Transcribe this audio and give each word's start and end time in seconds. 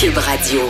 Cube 0.00 0.16
Radio. 0.16 0.60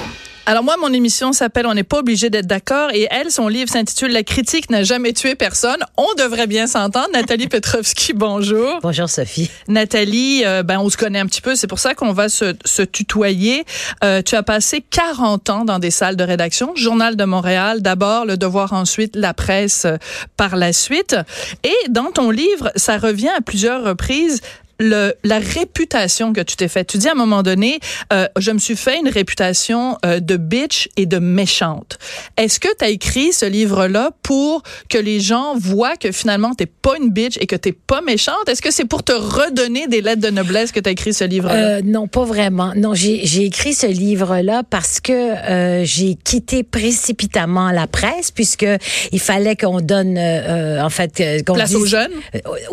Alors 0.47 0.65
moi, 0.65 0.77
mon 0.81 0.91
émission 0.91 1.35
s'appelle 1.35 1.67
On 1.67 1.75
n'est 1.75 1.83
pas 1.83 1.99
obligé 1.99 2.31
d'être 2.31 2.47
d'accord 2.47 2.91
et 2.95 3.09
elle, 3.11 3.31
son 3.31 3.49
livre 3.49 3.71
s'intitule 3.71 4.11
La 4.11 4.23
critique 4.23 4.71
n'a 4.71 4.85
jamais 4.85 5.13
tué 5.13 5.35
personne. 5.35 5.81
On 5.99 6.07
devrait 6.17 6.47
bien 6.47 6.67
s'entendre. 6.67 7.11
Nathalie 7.13 7.47
Petrovski, 7.49 8.15
bonjour. 8.15 8.79
Bonjour 8.83 9.11
Sophie. 9.11 9.51
Nathalie, 9.69 10.47
euh, 10.47 10.63
ben 10.63 10.79
on 10.79 10.89
se 10.89 10.97
connaît 10.97 11.19
un 11.19 11.27
petit 11.27 11.43
peu, 11.43 11.57
c'est 11.57 11.67
pour 11.67 11.79
ça 11.79 11.95
qu'on 11.95 12.15
va 12.15 12.31
se, 12.31 12.55
se 12.65 12.81
tutoyer. 12.81 13.67
Euh, 14.03 14.23
tu 14.23 14.35
as 14.35 14.43
passé 14.43 14.83
40 14.89 15.51
ans 15.51 15.65
dans 15.67 15.79
des 15.79 15.91
salles 15.91 16.17
de 16.17 16.25
rédaction, 16.25 16.75
Journal 16.75 17.15
de 17.15 17.25
Montréal 17.25 17.83
d'abord, 17.83 18.25
Le 18.25 18.39
Devoir 18.39 18.73
ensuite, 18.73 19.15
La 19.15 19.35
Presse 19.35 19.85
euh, 19.85 19.99
par 20.39 20.57
la 20.57 20.73
suite. 20.73 21.17
Et 21.65 21.91
dans 21.91 22.13
ton 22.13 22.31
livre, 22.31 22.73
ça 22.77 22.97
revient 22.97 23.33
à 23.37 23.43
plusieurs 23.43 23.85
reprises 23.85 24.41
le, 24.79 25.15
la 25.25 25.39
réputation 25.39 26.33
que 26.33 26.41
tu 26.41 26.57
t'es 26.57 26.69
faite. 26.69 26.87
Tu 26.89 26.99
dis 26.99 27.09
à 27.09 27.13
un 27.13 27.17
moment 27.17 27.43
donné, 27.43 27.81
euh, 28.13 28.27
je 28.39 28.51
me 28.51 28.59
suis 28.59 28.77
fait 28.77 28.99
une 28.99 29.09
réputation 29.09 29.99
euh, 30.05 30.21
de 30.21 30.37
bitch 30.37 30.89
et 30.97 31.07
de 31.07 31.19
méchante. 31.19 31.99
Est-ce 32.37 32.61
que 32.61 32.69
tu 32.79 32.85
as 32.85 32.89
écrit 32.89 33.33
ce 33.33 33.47
livre-là 33.47 34.11
pour 34.23 34.63
que 34.89 34.99
les 34.99 35.21
gens 35.21 35.55
voient 35.57 35.97
que 35.97 36.13
finalement 36.13 36.55
t'es 36.55 36.67
pas 36.67 36.95
une 37.01 37.11
bitch 37.11 37.37
et 37.41 37.47
que 37.47 37.57
t'es 37.57 37.73
pas 37.73 38.01
méchante? 38.03 38.49
Est-ce 38.49 38.63
que 38.63 38.71
c'est 38.71 38.85
pour 38.85 39.03
te 39.03 39.13
redonner 39.13 39.89
des 39.89 40.01
lettres 40.01 40.23
de 40.23 40.31
noblesse 40.31 40.73
que 40.73 40.81
tu 40.81 40.89
as 40.89 40.93
écrit 40.93 41.13
ce 41.13 41.25
livre-là? 41.25 41.55
Euh, 41.79 41.81
non, 41.85 42.07
pas 42.07 42.25
vraiment. 42.25 42.73
Non, 42.77 42.95
j'ai 42.95 43.45
écrit 43.45 43.75
ce 43.75 43.87
livre-là 43.87 44.63
parce 44.69 45.01
que 45.01 45.13
euh, 45.13 45.85
j'ai 45.85 46.15
quitté 46.15 46.63
précipitamment 46.63 47.71
la 47.71 47.87
presse 47.87 48.31
puisque 48.31 48.67
il 49.13 49.21
fallait 49.21 49.57
qu'on 49.57 49.81
donne, 49.81 50.17
euh, 50.19 50.83
en 50.83 50.91
fait, 50.91 51.45
qu'on 51.45 51.55
place 51.55 51.71
dise- 51.71 51.77
aux 51.83 51.87
jeunes. 51.87 52.13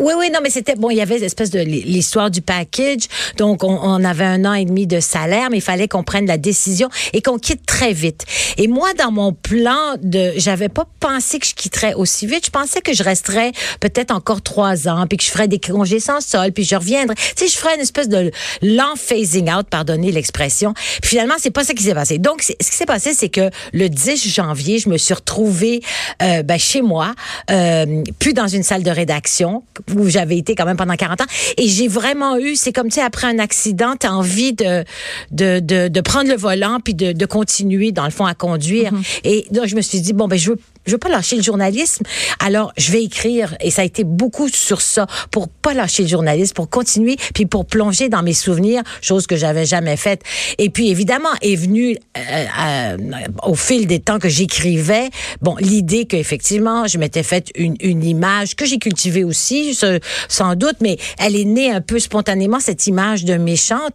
Oui, 0.00 0.12
oui, 0.18 0.30
non, 0.32 0.40
mais 0.42 0.50
c'était 0.50 0.74
bon. 0.76 0.90
Il 0.90 0.96
y 0.96 1.00
avait 1.00 1.18
l'espèce 1.18 1.50
de 1.50 1.60
l'histoire 1.96 2.30
du 2.30 2.42
package. 2.42 3.08
Donc, 3.36 3.64
on, 3.64 4.04
avait 4.04 4.24
un 4.24 4.44
an 4.44 4.54
et 4.54 4.64
demi 4.64 4.86
de 4.86 5.00
salaire, 5.00 5.48
mais 5.50 5.58
il 5.58 5.62
fallait 5.62 5.88
qu'on 5.88 6.02
prenne 6.02 6.26
la 6.26 6.38
décision 6.38 6.88
et 7.12 7.22
qu'on 7.22 7.38
quitte 7.38 7.64
très 7.66 7.92
vite. 7.92 8.24
Et 8.58 8.68
moi, 8.68 8.92
dans 8.94 9.10
mon 9.10 9.32
plan 9.32 9.96
de, 10.02 10.32
j'avais 10.36 10.68
pas 10.68 10.86
pensé 11.00 11.38
que 11.38 11.46
je 11.46 11.54
quitterais 11.54 11.94
aussi 11.94 12.26
vite. 12.26 12.46
Je 12.46 12.50
pensais 12.50 12.80
que 12.80 12.94
je 12.94 13.02
resterais 13.02 13.52
peut-être 13.80 14.10
encore 14.10 14.42
trois 14.42 14.88
ans, 14.88 15.06
puis 15.06 15.16
que 15.18 15.24
je 15.24 15.30
ferais 15.30 15.48
des 15.48 15.58
congés 15.58 16.00
sans 16.00 16.20
sol, 16.20 16.52
puis 16.52 16.64
je 16.64 16.76
reviendrais. 16.76 17.14
Tu 17.14 17.46
sais, 17.46 17.48
je 17.48 17.56
ferais 17.56 17.74
une 17.74 17.80
espèce 17.80 18.08
de 18.08 18.30
lent 18.62 18.94
phasing 18.96 19.50
out, 19.50 19.66
pardonnez 19.68 20.12
l'expression. 20.12 20.74
Puis 21.00 21.10
finalement, 21.10 21.34
c'est 21.38 21.50
pas 21.50 21.64
ça 21.64 21.74
qui 21.74 21.82
s'est 21.82 21.94
passé. 21.94 22.18
Donc, 22.18 22.42
ce 22.42 22.52
qui 22.52 22.76
s'est 22.76 22.86
passé, 22.86 23.14
c'est 23.14 23.28
que 23.28 23.50
le 23.72 23.88
10 23.88 24.28
janvier, 24.28 24.78
je 24.78 24.88
me 24.88 24.98
suis 24.98 25.14
retrouvée 25.14 25.82
euh, 26.22 26.42
ben, 26.42 26.58
chez 26.58 26.82
moi, 26.82 27.14
euh, 27.50 28.02
plus 28.18 28.34
dans 28.34 28.48
une 28.48 28.62
salle 28.62 28.82
de 28.82 28.90
rédaction 28.90 29.62
où 29.94 30.08
j'avais 30.08 30.36
été 30.36 30.54
quand 30.54 30.66
même 30.66 30.76
pendant 30.76 30.96
40 30.96 31.22
ans. 31.22 31.26
Et 31.56 31.68
j'ai 31.68 31.85
vraiment 31.88 32.38
eu, 32.38 32.56
c'est 32.56 32.72
comme 32.72 32.88
tu 32.88 32.96
sais, 32.96 33.02
après 33.02 33.26
un 33.26 33.38
accident, 33.38 33.94
t'as 33.98 34.10
envie 34.10 34.52
de, 34.52 34.84
de, 35.30 35.60
de, 35.60 35.88
de 35.88 36.00
prendre 36.00 36.28
le 36.28 36.36
volant 36.36 36.78
puis 36.82 36.94
de, 36.94 37.12
de 37.12 37.26
continuer, 37.26 37.92
dans 37.92 38.04
le 38.04 38.10
fond, 38.10 38.26
à 38.26 38.34
conduire. 38.34 38.92
Et 39.24 39.46
donc, 39.50 39.66
je 39.66 39.76
me 39.76 39.80
suis 39.80 40.00
dit, 40.00 40.12
bon, 40.12 40.28
ben, 40.28 40.38
je 40.38 40.50
veux 40.50 40.58
je 40.86 40.92
veux 40.92 40.98
pas 40.98 41.08
lâcher 41.08 41.36
le 41.36 41.42
journalisme. 41.42 42.04
Alors, 42.38 42.72
je 42.76 42.92
vais 42.92 43.02
écrire 43.04 43.54
et 43.60 43.70
ça 43.70 43.82
a 43.82 43.84
été 43.84 44.04
beaucoup 44.04 44.48
sur 44.48 44.80
ça 44.80 45.06
pour 45.30 45.48
pas 45.48 45.74
lâcher 45.74 46.02
le 46.04 46.08
journalisme, 46.08 46.54
pour 46.54 46.70
continuer 46.70 47.16
puis 47.34 47.46
pour 47.46 47.66
plonger 47.66 48.08
dans 48.08 48.22
mes 48.22 48.34
souvenirs, 48.34 48.82
chose 49.02 49.26
que 49.26 49.36
j'avais 49.36 49.66
jamais 49.66 49.96
faite. 49.96 50.22
Et 50.58 50.70
puis 50.70 50.88
évidemment 50.90 51.28
est 51.42 51.56
venue 51.56 51.96
euh, 52.16 52.44
euh, 52.60 52.96
au 53.42 53.54
fil 53.54 53.86
des 53.86 54.00
temps 54.00 54.18
que 54.18 54.28
j'écrivais, 54.28 55.10
bon, 55.42 55.56
l'idée 55.60 56.06
qu'effectivement, 56.06 56.86
je 56.86 56.98
m'étais 56.98 57.22
faite 57.22 57.48
une, 57.54 57.76
une 57.80 58.04
image 58.04 58.54
que 58.56 58.64
j'ai 58.64 58.78
cultivée 58.78 59.24
aussi, 59.24 59.74
ce- 59.74 60.00
sans 60.28 60.54
doute, 60.54 60.76
mais 60.80 60.98
elle 61.18 61.36
est 61.36 61.44
née 61.44 61.70
un 61.70 61.80
peu 61.80 61.98
spontanément 61.98 62.60
cette 62.60 62.86
image 62.86 63.24
de 63.24 63.34
méchante. 63.34 63.94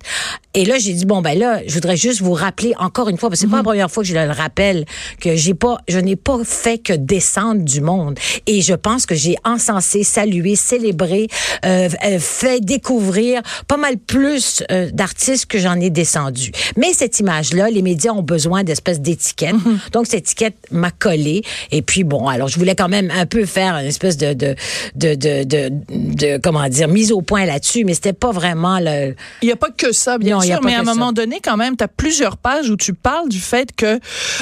Et 0.54 0.66
là, 0.66 0.78
j'ai 0.80 0.94
dit 0.94 1.06
bon 1.06 1.22
ben 1.22 1.38
là, 1.38 1.62
je 1.66 1.74
voudrais 1.74 1.98
juste 1.98 2.22
vous 2.22 2.34
rappeler 2.34 2.74
encore 2.80 3.08
une 3.10 3.18
fois 3.18 3.30
parce 3.30 3.40
que 3.42 3.48
c'est 3.48 3.52
pas 3.52 3.58
la 3.58 3.64
première 3.64 3.90
fois 3.92 4.04
que 4.04 4.10
je 4.10 4.14
le 4.14 4.30
rappelle 4.32 4.86
que 5.20 5.36
j'ai 5.36 5.54
pas 5.54 5.78
je 5.88 5.98
n'ai 6.00 6.16
pas 6.16 6.40
fait 6.44 6.78
que 6.82 6.94
descendre 6.94 7.62
du 7.64 7.82
monde 7.82 8.18
et 8.48 8.62
je 8.62 8.74
pense 8.74 9.06
que 9.06 9.16
j'ai 9.16 9.36
encensé, 9.44 10.04
salué, 10.04 10.56
célébré, 10.56 11.28
euh, 11.66 11.90
euh, 12.06 12.20
fait 12.20 12.60
découvrir 12.64 13.42
pas 13.68 13.78
mal 13.78 13.98
plus 13.98 14.64
euh, 14.72 14.90
d'artistes 14.92 15.46
que 15.46 15.60
j'en 15.60 15.80
ai 15.80 15.90
descendu. 15.90 16.52
Mais 16.78 16.94
cette 16.94 17.20
image 17.20 17.54
là, 17.54 17.70
les 17.70 17.82
médias 17.82 18.12
ont 18.12 18.22
besoin 18.24 18.64
d'espèces 18.64 19.00
d'étiquettes. 19.02 19.56
Donc 19.92 20.08
cette 20.08 20.22
étiquette 20.22 20.56
m'a 20.72 20.92
collé 20.92 21.44
et 21.72 21.82
puis 21.82 22.04
bon, 22.04 22.28
alors 22.28 22.48
je 22.48 22.58
voulais 22.58 22.76
quand 22.76 22.90
même 22.90 23.12
un 23.12 23.26
peu 23.26 23.46
faire 23.46 23.76
une 23.76 23.88
espèce 23.88 24.18
de 24.18 24.34
de 24.34 24.56
de 24.96 25.16
de, 25.16 25.44
de, 25.44 25.70
de- 25.90 26.38
comment 26.42 26.68
dire 26.70 26.88
mise 26.88 27.12
au 27.12 27.22
point 27.22 27.46
là-dessus, 27.46 27.84
mais 27.86 27.94
c'était 27.94 28.14
pas 28.14 28.32
vraiment 28.32 28.80
le 28.80 29.16
Il 29.42 29.46
n'y 29.46 29.52
a 29.52 29.56
pas 29.56 29.70
que 29.76 29.92
ça, 29.92 30.18
bien 30.18 30.38
Non, 30.38 30.42
il 30.44 30.50
y 30.50 30.52
a 30.52 30.56
sûr, 30.56 30.62
pas 30.62 30.68
mais 30.70 30.76
à 30.76 30.82
un 30.82 30.86
ça. 30.86 30.94
moment 30.94 31.12
donné, 31.12 31.40
quand 31.44 31.58
même, 31.58 31.76
tu 31.78 31.84
as 31.84 31.88
plusieurs 31.88 32.38
pages 32.38 32.70
où 32.70 32.76
tu 32.78 32.94
parles 32.94 33.30
du 33.30 33.40
fait 33.40 33.70
que 33.76 34.00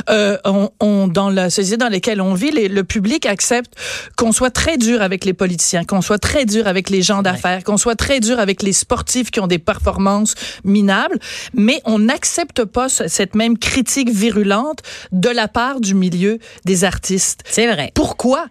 euh, 0.09 0.38
on, 0.45 0.69
on- 0.79 1.07
dans 1.07 1.29
la 1.29 1.50
société 1.50 1.77
dans 1.77 1.89
laquelle 1.89 2.21
on 2.21 2.28
vit, 2.34 2.51
les- 2.51 2.67
le 2.67 2.84
public 2.84 3.25
accepte 3.25 3.73
qu'on 4.16 4.31
soit 4.31 4.50
très 4.51 4.78
dur 4.78 5.01
avec 5.01 5.25
les 5.25 5.34
politiciens, 5.34 5.84
qu'on 5.84 6.01
soit 6.01 6.19
très 6.19 6.45
dur 6.45 6.67
avec 6.67 6.90
les 6.90 7.01
gens 7.01 7.22
d'affaires, 7.22 7.63
qu'on 7.63 7.78
soit 7.78 7.95
très 7.95 8.19
dur 8.19 8.40
avec 8.40 8.62
les 8.63 8.73
sportifs 8.73 9.31
qui 9.31 9.40
ont 9.40 9.47
des 9.47 9.59
performances 9.59 10.35
minables, 10.63 11.19
mais 11.53 11.81
on 11.85 12.00
n'accepte 12.00 12.63
pas 12.66 12.89
ce- 12.89 13.07
cette 13.07 13.35
même 13.35 13.57
critique 13.57 14.09
virulente 14.09 14.79
de 15.12 15.29
la 15.29 15.47
part 15.47 15.79
du 15.79 15.94
milieu 15.95 16.39
des 16.66 16.84
artistes. 16.84 17.41
c'est 17.50 17.68
vrai. 17.72 17.91
Pourquoi? 17.94 18.47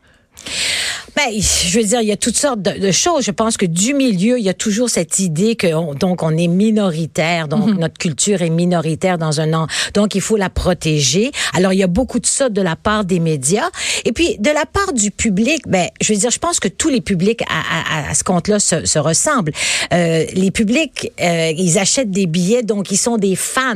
Ben, 1.18 1.32
je 1.40 1.76
veux 1.80 1.84
dire, 1.84 2.00
il 2.00 2.06
y 2.06 2.12
a 2.12 2.16
toutes 2.16 2.36
sortes 2.36 2.62
de, 2.62 2.78
de 2.78 2.92
choses. 2.92 3.24
Je 3.24 3.32
pense 3.32 3.56
que 3.56 3.66
du 3.66 3.92
milieu, 3.92 4.38
il 4.38 4.44
y 4.44 4.48
a 4.48 4.54
toujours 4.54 4.88
cette 4.88 5.18
idée 5.18 5.56
que 5.56 5.66
on- 5.74 5.94
donc 5.94 6.22
on 6.22 6.30
est 6.36 6.46
minoritaire, 6.46 7.48
donc 7.48 7.76
notre 7.76 7.98
culture 7.98 8.40
est 8.40 8.50
minoritaire 8.50 9.18
dans 9.18 9.40
un 9.40 9.52
an, 9.52 9.66
donc 9.94 10.14
il 10.14 10.20
faut 10.20 10.36
la 10.36 10.48
protéger. 10.48 11.32
Alors 11.54 11.72
il 11.72 11.80
y 11.80 11.82
a 11.82 11.88
beaucoup 11.88 12.20
de 12.20 12.26
ça 12.26 12.48
de 12.50 12.62
la 12.62 12.76
part 12.76 13.04
des 13.04 13.18
médias 13.18 13.68
et 14.04 14.12
puis 14.12 14.36
de 14.38 14.50
la 14.50 14.64
part 14.64 14.92
du 14.92 15.10
public. 15.10 15.62
Ben, 15.66 15.88
je 16.00 16.12
veux 16.12 16.18
dire, 16.20 16.30
je 16.30 16.38
pense 16.38 16.60
que 16.60 16.68
tous 16.68 16.88
les 16.88 17.00
publics 17.00 17.42
à, 17.48 18.06
à- 18.06 18.10
à 18.10 18.14
ce 18.14 18.22
compte-là 18.22 18.60
se, 18.60 18.86
se 18.86 19.00
ressemblent. 19.00 19.50
Euh, 19.92 20.24
les 20.34 20.52
publics, 20.52 21.10
euh, 21.20 21.52
ils 21.56 21.78
achètent 21.80 22.12
des 22.12 22.26
billets, 22.26 22.62
donc 22.62 22.92
ils 22.92 22.96
sont 22.96 23.16
des 23.16 23.34
fans 23.34 23.74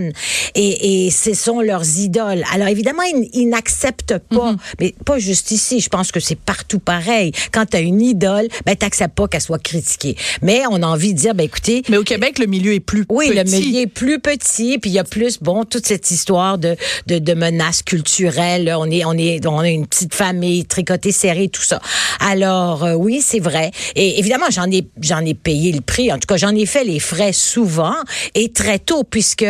et, 0.55 1.07
et 1.07 1.11
ce 1.11 1.35
sont 1.35 1.61
leurs 1.61 1.99
idoles. 1.99 2.45
Alors 2.55 2.69
évidemment, 2.69 3.03
ils, 3.03 3.29
ils 3.33 3.49
n'acceptent 3.49 4.19
pas, 4.31 4.55
mais 4.81 4.95
pas 5.05 5.19
juste 5.19 5.51
ici. 5.51 5.81
Je 5.81 5.89
pense 5.89 6.13
que 6.13 6.21
c'est 6.21 6.39
partout 6.39 6.79
pareil. 6.79 7.32
Quand 7.53 7.67
tu 7.67 7.77
as 7.77 7.81
une 7.81 8.01
idole, 8.01 8.49
ben 8.67 8.77
t'acceptes 8.77 9.15
pas 9.15 9.29
qu'elle 9.29 9.41
soit 9.41 9.63
critiquée. 9.63 10.17
Mais 10.43 10.63
on 10.71 10.83
a 10.83 10.87
envie 10.87 11.15
de 11.15 11.19
dire, 11.19 11.35
ben 11.35 11.45
écoutez, 11.45 11.83
Mais 11.89 11.97
au 11.97 12.05
Québec, 12.05 12.39
le 12.39 12.47
milieu 12.47 12.73
est 12.75 12.81
plus 12.81 13.05
oui, 13.09 13.29
petit. 13.29 13.37
le 13.37 13.45
milieu 13.45 13.81
est 13.83 13.87
plus 13.87 14.19
petit, 14.19 14.79
puis 14.79 14.91
il 14.91 14.95
y 14.95 14.99
a 14.99 15.05
plus, 15.05 15.39
bon, 15.41 15.65
toute 15.65 15.87
cette 15.87 16.11
histoire 16.11 16.59
de, 16.59 16.77
de, 17.07 17.19
de 17.19 17.35
menaces 17.35 17.83
culturelles. 17.83 18.65
là. 18.65 18.79
On 18.79 18.87
est, 18.91 19.05
on 19.05 19.13
est, 19.13 19.45
on 19.47 19.59
a 19.59 19.69
une 19.69 19.87
petite 19.87 20.15
famille, 20.15 20.65
tricotée 20.65 21.13
serrée, 21.13 21.49
tout 21.49 21.63
ça. 21.63 21.81
Alors, 22.21 22.85
euh, 22.85 22.95
oui, 22.95 23.21
c'est 23.25 23.41
vrai. 23.41 23.71
Et 23.97 24.19
évidemment, 24.19 24.47
j'en 24.51 24.71
ai, 24.71 24.87
j'en 25.01 25.25
ai 25.25 25.35
payé 25.35 25.73
le 25.73 25.81
prix. 25.81 26.13
En 26.13 26.19
tout 26.19 26.27
cas, 26.27 26.37
j'en 26.37 26.55
ai 26.55 26.67
fait 26.67 26.85
les 26.85 27.01
frais 27.01 27.33
souvent 27.33 27.95
et 28.35 28.53
très 28.53 28.79
tôt, 28.79 29.05
puisque 29.05 29.45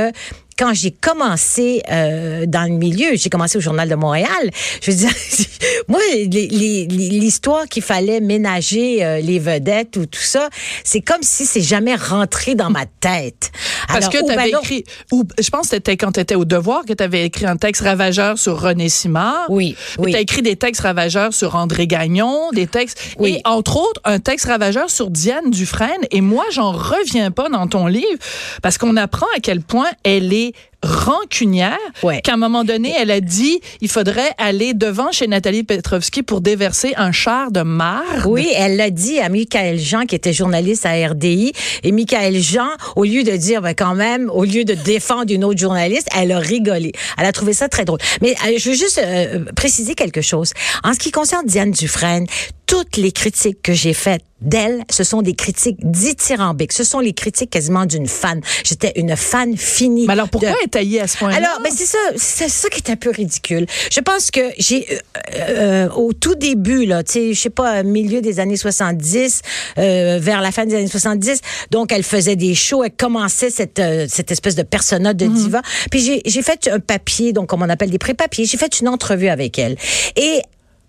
quand 0.59 0.75
j'ai 0.75 0.91
commencé 0.91 1.83
euh, 1.91 2.47
dans 2.47 2.65
le 2.65 2.77
milieu, 2.77 3.11
j'ai 3.15 3.31
commencé 3.31 3.59
au 3.59 3.61
Journal 3.61 3.89
de 3.89 3.95
Montréal, 3.95 4.51
je 4.81 4.91
veux 4.91 4.97
dire, 4.97 5.11
moi, 5.89 6.01
l'histoire 6.27 7.67
qu'il 7.67 7.83
fallait 7.83 8.21
ménager 8.21 9.05
euh, 9.05 9.21
les 9.21 9.39
vedettes 9.39 9.97
ou 9.97 10.07
tout 10.07 10.21
ça, 10.21 10.49
c'est 10.85 11.01
comme 11.01 11.23
si 11.23 11.47
c'est 11.47 11.61
jamais 11.61 11.95
rentré 11.95 12.55
dans 12.55 12.71
ma 12.71 12.87
tête. 12.87 13.53
Parce 13.89 14.09
que 14.09 14.19
tu 14.19 14.27
ben 14.27 14.39
avais 14.39 14.51
non, 14.51 14.61
écrit, 14.61 14.85
ou 15.11 15.25
je 15.39 15.51
pense 15.51 15.63
que 15.63 15.77
c'était 15.77 15.97
quand 15.97 16.13
tu 16.13 16.21
étais 16.21 16.35
au 16.35 16.45
devoir 16.45 16.85
que 16.85 16.93
tu 16.93 17.03
avais 17.03 17.25
écrit 17.25 17.47
un 17.47 17.57
texte 17.57 17.83
ravageur 17.83 18.39
sur 18.39 18.61
René 18.61 18.89
Simard. 18.89 19.47
Oui, 19.49 19.77
oui. 19.99 20.13
Tu 20.13 20.17
as 20.17 20.21
écrit 20.21 20.43
des 20.43 20.57
textes 20.57 20.83
ravageurs 20.83 21.35
sur 21.35 21.57
André 21.57 21.87
Gagnon, 21.87 22.51
des 22.53 22.67
textes. 22.67 22.99
Oui. 23.19 23.35
Et 23.35 23.41
entre 23.45 23.77
autres, 23.77 24.01
un 24.05 24.19
texte 24.19 24.47
ravageur 24.47 24.91
sur 24.91 25.11
Diane 25.11 25.51
Dufresne. 25.51 26.03
Et 26.11 26.21
moi, 26.21 26.45
j'en 26.53 26.73
reviens 26.73 27.31
pas 27.31 27.49
dans 27.49 27.67
ton 27.67 27.87
livre 27.87 28.19
parce 28.63 28.79
qu'on 28.79 28.97
apprend 28.97 29.27
à 29.37 29.41
quel 29.41 29.61
point 29.61 29.89
elle 30.05 30.33
est 30.33 30.42
et 30.43 30.55
rancunière 30.83 31.79
Ouais. 32.03 32.21
qu'à 32.23 32.35
un 32.35 32.37
moment 32.37 32.65
donné, 32.65 32.93
elle 32.99 33.11
a 33.11 33.21
dit 33.21 33.61
il 33.81 33.89
faudrait 33.89 34.31
aller 34.39 34.75
devant 34.75 35.13
chez 35.13 35.27
Nathalie 35.27 35.63
Petrovski 35.65 36.23
pour 36.23 36.41
déverser 36.41 36.93
un 36.97 37.13
char 37.13 37.51
de 37.51 37.63
marde. 37.63 38.27
Oui, 38.27 38.49
elle 38.57 38.77
l'a 38.77 38.91
dit 38.91 39.19
à 39.19 39.29
Michael 39.29 39.79
Jean, 39.79 40.05
qui 40.07 40.15
était 40.15 40.33
journaliste 40.33 40.87
à 40.87 40.93
RDI. 40.93 41.53
Et 41.83 41.93
Michael 41.93 42.41
Jean, 42.41 42.69
au 42.97 43.05
lieu 43.05 43.23
de 43.23 43.37
dire, 43.37 43.63
ben 43.63 43.75
quand 43.75 43.95
même, 43.95 44.31
au 44.31 44.45
lieu 44.45 44.65
de 44.65 44.75
défendre 44.75 45.33
une 45.33 45.45
autre 45.45 45.59
journaliste, 45.61 46.09
elle 46.17 46.33
a 46.33 46.39
rigolé. 46.39 46.93
Elle 47.19 47.27
a 47.27 47.33
trouvé 47.33 47.53
ça 47.53 47.69
très 47.69 47.85
drôle. 47.85 47.99
Mais 48.21 48.35
euh, 48.47 48.55
je 48.59 48.71
veux 48.71 48.77
juste 48.77 49.01
euh, 49.05 49.45
préciser 49.57 49.95
quelque 49.95 50.21
chose. 50.23 50.53
En 50.83 50.93
ce 50.95 50.99
qui 50.99 51.11
concerne 51.11 51.47
Diane 51.47 51.71
Dufresne, 51.71 52.27
toutes 52.67 52.97
les 52.97 53.13
critiques 53.13 53.61
que 53.63 53.75
j'ai 53.75 53.93
faites 53.93 54.23
d'elle, 54.41 54.83
ce 54.91 55.05
sont 55.05 55.21
des 55.23 55.35
critiques 55.35 55.77
dithyrambiques. 55.83 56.73
Ce 56.73 56.85
sont 56.85 57.01
les 57.01 57.13
critiques 57.13 57.51
quasiment 57.51 57.85
d'une 57.87 58.07
fan. 58.09 58.41
J'étais 58.65 58.93
une 58.97 59.15
fan 59.15 59.57
finie. 59.57 60.07
Mais 60.07 60.15
alors 60.15 60.29
pourquoi 60.31 60.51
de- 60.51 60.71
à 60.79 61.07
ce 61.07 61.19
point-là? 61.19 61.37
alors, 61.37 61.61
ben 61.63 61.71
c'est 61.75 61.87
ça, 61.87 61.99
c'est 62.17 62.49
ça 62.49 62.69
qui 62.69 62.79
est 62.79 62.91
un 62.91 62.97
peu 62.97 63.11
ridicule. 63.11 63.67
Je 63.91 64.01
pense 64.01 64.31
que 64.31 64.41
j'ai 64.59 64.87
euh, 64.91 65.03
euh, 65.39 65.89
au 65.91 66.13
tout 66.13 66.35
début 66.35 66.87
là, 66.87 67.03
tu 67.03 67.13
sais, 67.13 67.35
je 67.35 67.41
sais 67.41 67.51
pas, 67.51 67.83
milieu 67.83 68.21
des 68.21 68.41
années 68.41 68.57
70, 68.57 69.43
euh, 69.79 70.19
vers 70.21 70.41
la 70.41 70.53
fin 70.53 70.67
des 70.67 70.75
années 70.75 70.87
70, 70.87 71.41
donc 71.71 71.93
elle 71.93 72.03
faisait 72.03 72.37
des 72.37 72.55
shows, 72.55 72.85
elle 72.85 72.93
commençait 72.93 73.51
cette 73.51 73.79
euh, 73.79 74.07
cette 74.09 74.31
espèce 74.31 74.55
de 74.55 74.63
persona 74.63 75.15
de 75.15 75.27
diva. 75.27 75.63
Puis 75.91 76.01
j'ai 76.01 76.23
j'ai 76.25 76.43
fait 76.43 76.69
un 76.69 76.81
papier, 76.81 77.33
donc 77.33 77.49
comme 77.49 77.63
on 77.63 77.69
appelle 77.69 77.91
des 77.91 77.99
pré-papiers, 77.99 78.45
j'ai 78.45 78.59
fait 78.59 78.81
une 78.81 78.89
entrevue 78.89 79.29
avec 79.29 79.59
elle. 79.59 79.77
Et 80.17 80.43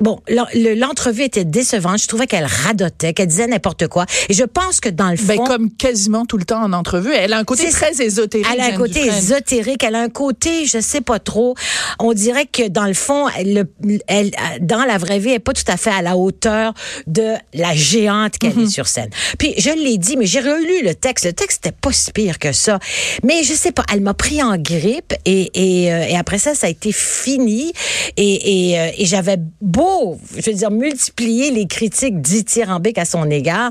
Bon, 0.04 0.20
l'en- 0.28 0.46
le- 0.54 0.74
l'entrevue 0.76 1.24
était 1.24 1.46
décevante. 1.46 2.00
Je 2.02 2.08
trouvais 2.08 2.28
qu'elle 2.28 2.46
radotait, 2.46 3.14
qu'elle 3.14 3.28
disait 3.28 3.48
n'importe 3.48 3.88
quoi. 3.88 4.06
Et 4.28 4.34
je 4.34 4.44
pense 4.44 4.82
que 4.82 4.90
dans 4.90 5.10
le 5.10 5.16
fond, 5.16 5.38
Ben, 5.38 5.44
comme 5.46 5.72
quasiment 5.72 6.26
tout 6.26 6.38
le 6.38 6.44
temps 6.44 6.62
en 6.62 6.74
entrevue. 6.74 7.14
Elle 7.14 7.32
a 7.32 7.38
un 7.38 7.44
côté 7.46 7.70
très 7.70 8.02
ésotérique. 8.04 8.46
Elle 8.54 8.60
a 8.60 8.66
un 8.66 8.72
côté 8.78 9.02
Dufresne. 9.04 9.18
ésotérique, 9.18 9.84
elle 9.84 9.96
a 9.96 10.02
un 10.02 10.10
côté, 10.10 10.66
je 10.66 10.80
sais 10.82 11.00
pas 11.00 11.20
trop. 11.20 11.56
On 12.00 12.12
dirait 12.14 12.46
que 12.46 12.68
dans 12.68 12.84
le 12.86 12.94
fond, 12.94 13.28
elle, 13.38 13.54
le- 13.82 14.00
elle, 14.08 14.32
dans 14.60 14.84
la 14.84 14.98
vraie 14.98 15.20
vie, 15.20 15.30
elle 15.30 15.36
est 15.36 15.40
pas 15.40 15.54
tout 15.54 15.64
à 15.68 15.78
fait 15.78 15.92
à 15.92 16.02
la 16.02 16.18
hauteur 16.18 16.74
de 17.08 17.36
la 17.54 17.74
géante 17.74 18.38
qu'elle 18.38 18.56
Mhm. 18.58 18.66
est 18.66 18.70
sur 18.70 18.88
scène. 18.88 19.10
Puis 19.40 19.54
je 19.58 19.70
l'ai 19.70 19.98
dit, 19.98 20.18
mais 20.18 20.26
j'ai 20.26 20.42
relu 20.42 20.84
le 20.84 20.96
texte. 20.96 21.24
Le 21.26 21.32
texte 21.34 21.66
était 21.66 21.76
pas 21.80 21.94
si 21.94 22.12
pire 22.12 22.40
que 22.40 22.52
ça. 22.52 22.78
Mais 23.24 23.44
je 23.44 23.54
sais 23.54 23.72
pas, 23.72 23.86
elle 23.94 24.02
m'a 24.02 24.14
pris 24.14 24.44
en 24.44 24.58
grippe 24.58 25.14
et, 25.26 25.50
et, 25.86 25.94
euh, 25.94 26.04
et 26.10 26.18
après 26.18 26.40
ça, 26.40 26.56
ça 26.56 26.68
a 26.68 26.70
été 26.70 26.92
fini. 26.92 27.72
Et, 28.18 28.72
et, 28.72 28.80
euh, 28.80 28.90
et 28.98 29.06
j'avais 29.06 29.38
beau, 29.62 29.93
je 30.36 30.50
veux 30.50 30.56
dire, 30.58 30.72
multiplier 30.72 31.52
les 31.52 31.68
critiques 31.68 32.22
dithyrambiques 32.22 32.98
à 32.98 33.06
son 33.06 33.30
égard. 33.30 33.70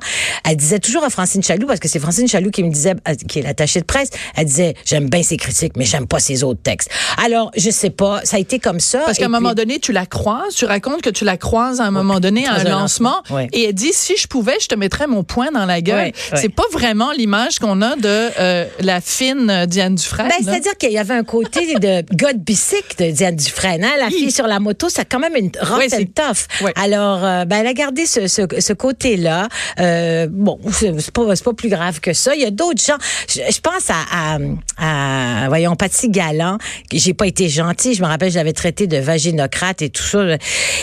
Elle 0.49 0.57
disait 0.57 0.79
toujours 0.79 1.05
à 1.05 1.11
Francine 1.11 1.43
Chaloux, 1.43 1.67
parce 1.67 1.81
que 1.81 1.89
c'est 1.89 1.99
Francine 1.99 2.29
Chaloux 2.29 2.51
qui 2.51 2.63
me 2.63 2.71
disait, 2.71 2.95
euh, 3.09 3.15
qui 3.29 3.39
est 3.39 3.43
l'attachée 3.43 3.81
de 3.81 3.85
presse, 3.85 4.11
elle 4.37 4.47
disait, 4.47 4.75
j'aime 4.85 5.09
bien 5.09 5.23
ses 5.23 5.37
critiques, 5.37 5.73
mais 5.77 5.85
j'aime 5.85 6.07
pas 6.07 6.19
ses 6.21 6.45
autres 6.45 6.61
textes. 6.63 6.91
Alors, 7.23 7.51
je 7.57 7.71
sais 7.71 7.91
pas, 7.91 8.21
ça 8.25 8.37
a 8.37 8.41
été 8.41 8.59
comme 8.59 8.81
ça. 8.81 9.01
Parce 9.07 9.19
qu'à 9.19 9.27
un 9.27 9.29
moment 9.29 9.55
donné, 9.55 9.79
tu 9.79 9.93
la 9.93 10.07
croises, 10.07 10.55
tu 10.55 10.65
racontes 10.65 11.03
que 11.03 11.11
tu 11.11 11.25
la 11.25 11.37
croises 11.37 11.81
à 11.81 11.85
un 11.85 11.91
moment 11.91 12.21
donné 12.21 12.47
à 12.47 12.55
un 12.55 12.65
lancement, 12.65 13.23
et 13.53 13.65
elle 13.65 13.75
dit 13.75 13.93
si 13.93 14.15
je 14.17 14.27
pouvais, 14.27 14.57
je 14.61 14.69
te 14.69 14.75
mettrais 14.75 15.07
mon 15.07 15.25
poing 15.25 15.51
dans 15.53 15.67
la 15.67 15.81
gueule. 15.81 16.13
Ouais. 16.33 16.39
C'est 16.41 16.49
pas 16.49 16.65
vraiment 16.73 17.13
l'image 17.13 17.59
qu'on 17.59 17.83
a 17.83 17.97
de 17.97 18.03
euh, 18.39 18.67
la 18.81 19.01
fine 19.01 19.49
euh, 19.51 19.67
Diane 19.67 19.95
Dufresne. 19.95 20.29
Ben, 20.29 20.45
c'est-à-dire 20.45 20.77
qu'il 20.79 20.93
y 20.93 20.99
avait 20.99 21.15
un 21.15 21.25
côté 21.25 21.75
de 21.75 22.03
God 22.15 22.39
bicycle 22.39 22.97
de 23.05 23.11
Diane 23.11 23.37
Dufresne. 23.37 23.85
Hein? 23.85 23.93
La 23.99 24.07
Oui. 24.07 24.15
fille 24.15 24.31
sur 24.33 24.47
la 24.47 24.59
moto, 24.61 24.89
c'est 24.89 25.05
quand 25.05 25.19
même 25.19 25.37
une 25.37 25.51
and 25.61 25.79
c'est- 25.89 26.12
tough. 26.13 26.47
Alors, 26.77 27.25
euh, 27.25 27.45
ben, 27.45 27.59
elle 27.61 27.67
a 27.67 27.75
gardé 27.75 28.07
ce, 28.07 28.27
ce, 28.29 28.43
ce 28.59 28.73
côté-là. 28.73 29.49
Euh, 29.81 30.27
bon, 30.31 30.59
c'est 30.73 31.11
pas, 31.11 31.35
pas 31.35 31.53
plus 31.53 31.69
grave 31.69 32.01
que 32.01 32.13
ça. 32.13 32.35
Il 32.35 32.41
y 32.43 32.45
a 32.45 32.51
d'autres 32.51 32.83
gens. 32.83 32.97
Je, 33.29 33.41
je 33.53 33.61
pense 33.61 33.91
à, 33.91 34.39
à, 34.79 35.45
à, 35.45 35.49
voyons, 35.49 35.75
Patsy 35.77 36.09
Galland. 36.09 36.59
J'ai 36.93 37.15
pas 37.15 37.27
été 37.27 37.49
gentille. 37.49 37.95
Je 37.95 38.03
me 38.03 38.07
rappelle, 38.09 38.31
je 38.31 38.37
l'avais 38.37 38.53
traité 38.53 38.87
de 38.87 38.99
vaginocrate 38.99 39.83
et 39.83 39.91
tout 39.91 40.03
ça. 40.03 40.23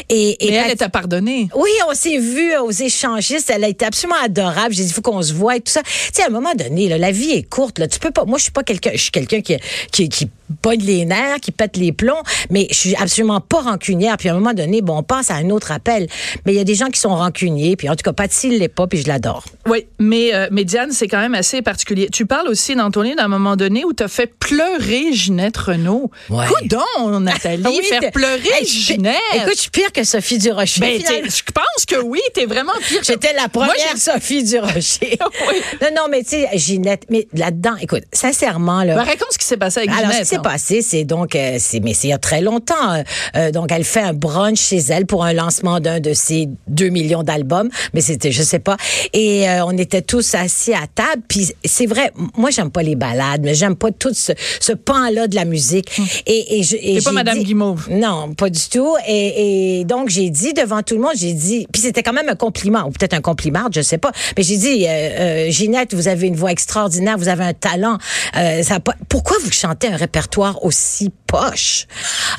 Et, 0.09 0.45
et 0.45 0.51
Mais 0.51 0.55
elle 0.57 0.63
Pat- 0.63 0.71
est 0.71 0.81
à 0.83 0.89
pardonner. 0.89 1.49
oui, 1.55 1.69
on 1.89 1.93
s'est 1.93 2.17
vu 2.17 2.57
aux 2.57 2.71
échangistes. 2.71 3.51
Elle 3.53 3.63
a 3.63 3.67
été 3.69 3.85
absolument 3.85 4.19
adorable. 4.23 4.73
J'ai 4.73 4.83
dit, 4.83 4.89
il 4.89 4.93
faut 4.93 5.01
qu'on 5.01 5.21
se 5.21 5.33
voit 5.33 5.55
et 5.55 5.61
tout 5.61 5.71
ça. 5.71 5.81
Tu 5.83 5.89
sais, 6.13 6.23
à 6.23 6.27
un 6.27 6.29
moment 6.31 6.53
donné, 6.55 6.87
là, 6.89 6.97
la 6.97 7.11
vie 7.11 7.31
est 7.31 7.43
courte. 7.43 7.79
Là. 7.79 7.87
Tu 7.87 7.99
peux 7.99 8.11
pas. 8.11 8.25
Moi, 8.25 8.37
je 8.37 8.43
suis 8.43 8.51
pas 8.51 8.63
quelqu'un. 8.63 8.91
Je 8.93 9.01
suis 9.01 9.11
quelqu'un 9.11 9.41
qui, 9.41 9.57
qui, 9.91 10.09
qui 10.09 10.29
pogne 10.61 10.81
les 10.83 11.05
nerfs, 11.05 11.39
qui 11.41 11.51
pète 11.51 11.77
les 11.77 11.91
plombs, 11.91 12.21
mais 12.49 12.67
je 12.71 12.75
suis 12.75 12.95
absolument 12.95 13.39
pas 13.41 13.61
rancunière. 13.61 14.17
Puis 14.17 14.29
à 14.29 14.31
un 14.31 14.35
moment 14.39 14.53
donné, 14.53 14.81
bon, 14.81 14.97
on 14.97 15.03
passe 15.09 15.29
à 15.31 15.35
un 15.35 15.49
autre 15.49 15.73
appel. 15.73 16.07
Mais 16.45 16.53
il 16.53 16.55
y 16.55 16.61
a 16.61 16.63
des 16.63 16.75
gens 16.75 16.87
qui 16.87 16.99
sont 17.01 17.09
rancuniers. 17.13 17.75
Puis 17.75 17.89
en 17.89 17.95
tout 17.97 18.03
cas, 18.03 18.13
Patsy 18.13 18.57
l'est 18.57 18.67
pas, 18.69 18.87
puis 18.87 19.01
je 19.01 19.07
l'adore. 19.09 19.43
Oui, 19.67 19.87
mais, 19.99 20.33
euh, 20.33 20.47
mais 20.51 20.63
Diane, 20.63 20.91
c'est 20.93 21.07
quand 21.07 21.19
même 21.19 21.35
assez 21.35 21.61
particulier. 21.61 22.07
Tu 22.13 22.25
parles 22.25 22.47
aussi 22.47 22.75
dans 22.75 22.89
ton 22.91 23.01
livre 23.01 23.17
d'un 23.17 23.27
moment 23.27 23.55
donné 23.57 23.83
où 23.83 23.91
tu 23.91 24.03
as 24.03 24.07
fait 24.07 24.27
pleurer 24.27 25.11
Ginette 25.11 25.57
Renault. 25.57 26.11
Ouais. 26.29 26.45
Coudon, 26.47 27.19
Nathalie, 27.19 27.63
Oui, 27.65 27.81
faire 27.83 28.11
pleurer 28.11 28.39
Hey, 28.59 28.65
Ginette. 28.65 29.15
Écoute, 29.35 29.55
je 29.55 29.61
suis 29.61 29.69
pire 29.71 29.91
que 29.91 30.03
Sophie 30.03 30.37
Durocher. 30.37 30.79
Ben, 30.79 31.01
je 31.01 31.41
pense 31.51 31.85
que 31.87 31.97
oui, 32.03 32.21
t'es 32.33 32.45
vraiment 32.45 32.71
pire. 32.87 32.99
que- 32.99 33.05
J'étais 33.05 33.33
la 33.33 33.49
première 33.49 33.97
Sophie 33.97 34.43
Durocher. 34.43 35.17
Oui. 35.49 35.55
Non, 35.81 35.87
non, 35.95 36.01
mais 36.09 36.21
tu 36.23 36.29
sais, 36.31 36.47
Ginette, 36.55 37.03
mais 37.09 37.27
là-dedans, 37.33 37.75
écoute, 37.81 38.03
sincèrement, 38.13 38.83
là. 38.83 38.95
Ben, 38.95 39.03
raconte 39.03 39.31
ce 39.31 39.37
qui 39.39 39.45
s'est 39.45 39.57
passé 39.57 39.79
avec 39.79 39.89
Alors, 39.89 40.01
ce 40.01 40.05
Ginette. 40.11 40.23
qui 40.23 40.29
s'est 40.29 40.35
hein. 40.37 40.41
passé, 40.41 40.81
c'est 40.81 41.03
donc, 41.05 41.35
euh, 41.35 41.55
c'est, 41.59 41.79
mais 41.79 41.93
c'est 41.93 42.07
il 42.07 42.11
y 42.11 42.13
a 42.13 42.17
très 42.19 42.41
longtemps. 42.41 43.03
euh, 43.35 43.51
donc, 43.51 43.71
elle 43.71 43.83
fait 43.83 44.01
un 44.01 44.13
brunch 44.13 44.59
chez 44.59 44.77
elle 44.89 44.98
pour 45.05 45.23
un 45.23 45.33
lancement 45.33 45.79
d'un 45.79 45.99
de 45.99 46.13
ses 46.13 46.49
deux 46.67 46.89
millions 46.89 47.23
d'albums, 47.23 47.69
mais 47.93 48.01
c'était, 48.01 48.31
je 48.31 48.43
sais 48.43 48.59
pas. 48.59 48.77
Et 49.13 49.49
euh, 49.49 49.65
on 49.65 49.77
était 49.77 50.01
tous 50.01 50.35
assis 50.35 50.73
à 50.73 50.87
table. 50.93 51.21
Puis 51.27 51.51
c'est 51.65 51.85
vrai, 51.85 52.11
moi 52.37 52.49
j'aime 52.49 52.71
pas 52.71 52.83
les 52.83 52.95
balades, 52.95 53.41
mais 53.43 53.53
j'aime 53.55 53.75
pas 53.75 53.91
tout 53.91 54.13
ce, 54.13 54.31
ce 54.59 54.73
pan-là 54.73 55.27
de 55.27 55.35
la 55.35 55.45
musique. 55.45 55.89
Et, 56.25 56.59
et, 56.59 56.63
je, 56.63 56.75
et 56.79 57.01
pas 57.01 57.11
Madame 57.11 57.39
dit- 57.39 57.43
Guimauve. 57.45 57.87
Non, 57.91 58.33
pas 58.33 58.49
du 58.49 58.67
tout. 58.69 58.95
Et, 59.07 59.79
et 59.79 59.85
donc 59.85 60.09
j'ai 60.09 60.29
dit 60.29 60.53
devant 60.53 60.81
tout 60.81 60.95
le 60.95 61.01
monde, 61.01 61.13
j'ai 61.15 61.33
dit, 61.33 61.67
puis 61.71 61.81
c'était 61.81 62.03
quand 62.03 62.13
même 62.13 62.29
un 62.29 62.35
compliment 62.35 62.85
ou 62.87 62.91
peut-être 62.91 63.13
un 63.13 63.21
compliment, 63.21 63.67
je 63.73 63.81
sais 63.81 63.97
pas. 63.97 64.11
Mais 64.37 64.43
j'ai 64.43 64.57
dit, 64.57 64.85
euh, 64.85 64.89
euh, 64.89 65.51
Ginette, 65.51 65.93
vous 65.93 66.07
avez 66.07 66.27
une 66.27 66.35
voix 66.35 66.51
extraordinaire, 66.51 67.17
vous 67.17 67.27
avez 67.29 67.43
un 67.43 67.53
talent. 67.53 67.97
Euh, 68.37 68.63
ça 68.63 68.79
pourquoi 69.09 69.37
vous 69.43 69.51
chantez 69.51 69.87
un 69.87 69.95
répertoire 69.97 70.63
aussi 70.63 71.09
poche 71.29 71.85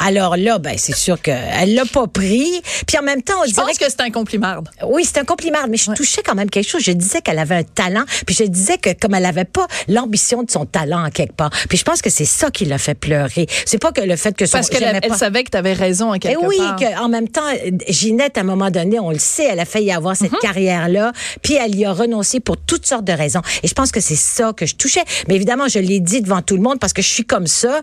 Alors 0.00 0.36
là, 0.36 0.58
ben 0.58 0.74
c'est 0.76 0.94
sûr 0.96 1.20
qu'elle 1.20 1.74
l'a 1.74 1.84
pas 1.84 2.06
pris. 2.06 2.60
Puis 2.86 2.98
en 2.98 3.02
même 3.02 3.22
temps, 3.22 3.34
on 3.40 3.44
Je 3.46 3.52
dirait 3.52 3.66
pense 3.66 3.78
que 3.78 3.84
c'est 3.88 4.00
un 4.00 4.10
compliment. 4.10 4.56
oui, 4.86 5.04
c'est 5.04 5.18
un 5.18 5.24
compliment, 5.24 5.58
mais 5.68 5.76
je 5.76 5.90
touchais 5.92 6.22
quand 6.24 6.34
même 6.34 6.50
quelque 6.50 6.68
chose. 6.68 6.82
Je 6.82 6.92
disais 6.92 7.20
qu'elle 7.20 7.38
avait 7.38 7.56
un 7.56 7.62
talent, 7.62 8.04
puis 8.26 8.34
je 8.34 8.44
disais 8.44 8.78
que 8.78 8.90
comme 9.00 9.14
elle 9.14 9.26
avait 9.26 9.44
pas 9.44 9.66
l'ambition 9.88 10.42
de 10.42 10.50
son 10.50 10.66
talent 10.66 11.06
en 11.06 11.10
quelque 11.10 11.34
part. 11.34 11.50
Puis 11.68 11.78
je 11.78 11.84
pense 11.84 12.02
que 12.02 12.10
c'est 12.10 12.24
ça 12.24 12.50
qui 12.50 12.64
l'a 12.64 12.78
fait 12.78 12.94
pleurer. 12.94 13.46
C'est 13.66 13.78
pas 13.78 13.92
que 13.92 14.00
le 14.00 14.16
fait 14.16 14.36
que 14.36 14.46
son 14.46 14.58
Parce 14.58 14.68
qu'elle 14.68 15.00
elle 15.02 15.14
savait 15.14 15.44
que 15.44 15.50
tu 15.50 15.56
avais 15.56 15.72
raison 15.72 16.12
à 16.12 16.16
et 16.16 16.18
quelque 16.18 16.44
oui, 16.44 16.58
part. 16.58 16.76
que, 16.76 17.00
en 17.00 17.08
même 17.08 17.28
temps, 17.28 17.40
Ginette, 17.88 18.36
à 18.38 18.40
un 18.40 18.44
moment 18.44 18.70
donné, 18.70 18.98
on 18.98 19.10
le 19.10 19.18
sait, 19.18 19.44
elle 19.44 19.60
a 19.60 19.64
failli 19.64 19.92
avoir 19.92 20.16
cette 20.16 20.32
Mhm. 20.32 20.38
carrière-là, 20.42 21.12
puis 21.42 21.54
elle 21.54 21.74
y 21.76 21.84
a 21.84 21.92
renoncé 21.92 22.40
pour 22.40 22.56
toutes 22.56 22.86
sortes 22.86 23.04
de 23.04 23.12
raisons. 23.12 23.42
Et 23.62 23.68
je 23.68 23.74
pense 23.74 23.92
que 23.92 24.00
c'est 24.00 24.16
ça 24.16 24.52
que 24.56 24.66
je 24.66 24.74
touchais. 24.76 25.02
Mais 25.28 25.34
évidemment, 25.36 25.68
je 25.68 25.78
l'ai 25.78 26.00
dit 26.00 26.20
devant 26.22 26.42
tout 26.42 26.56
le 26.56 26.62
monde 26.62 26.78
parce 26.80 26.92
que 26.92 27.02
je 27.02 27.08
suis 27.08 27.24
comme 27.24 27.46
ça. 27.46 27.80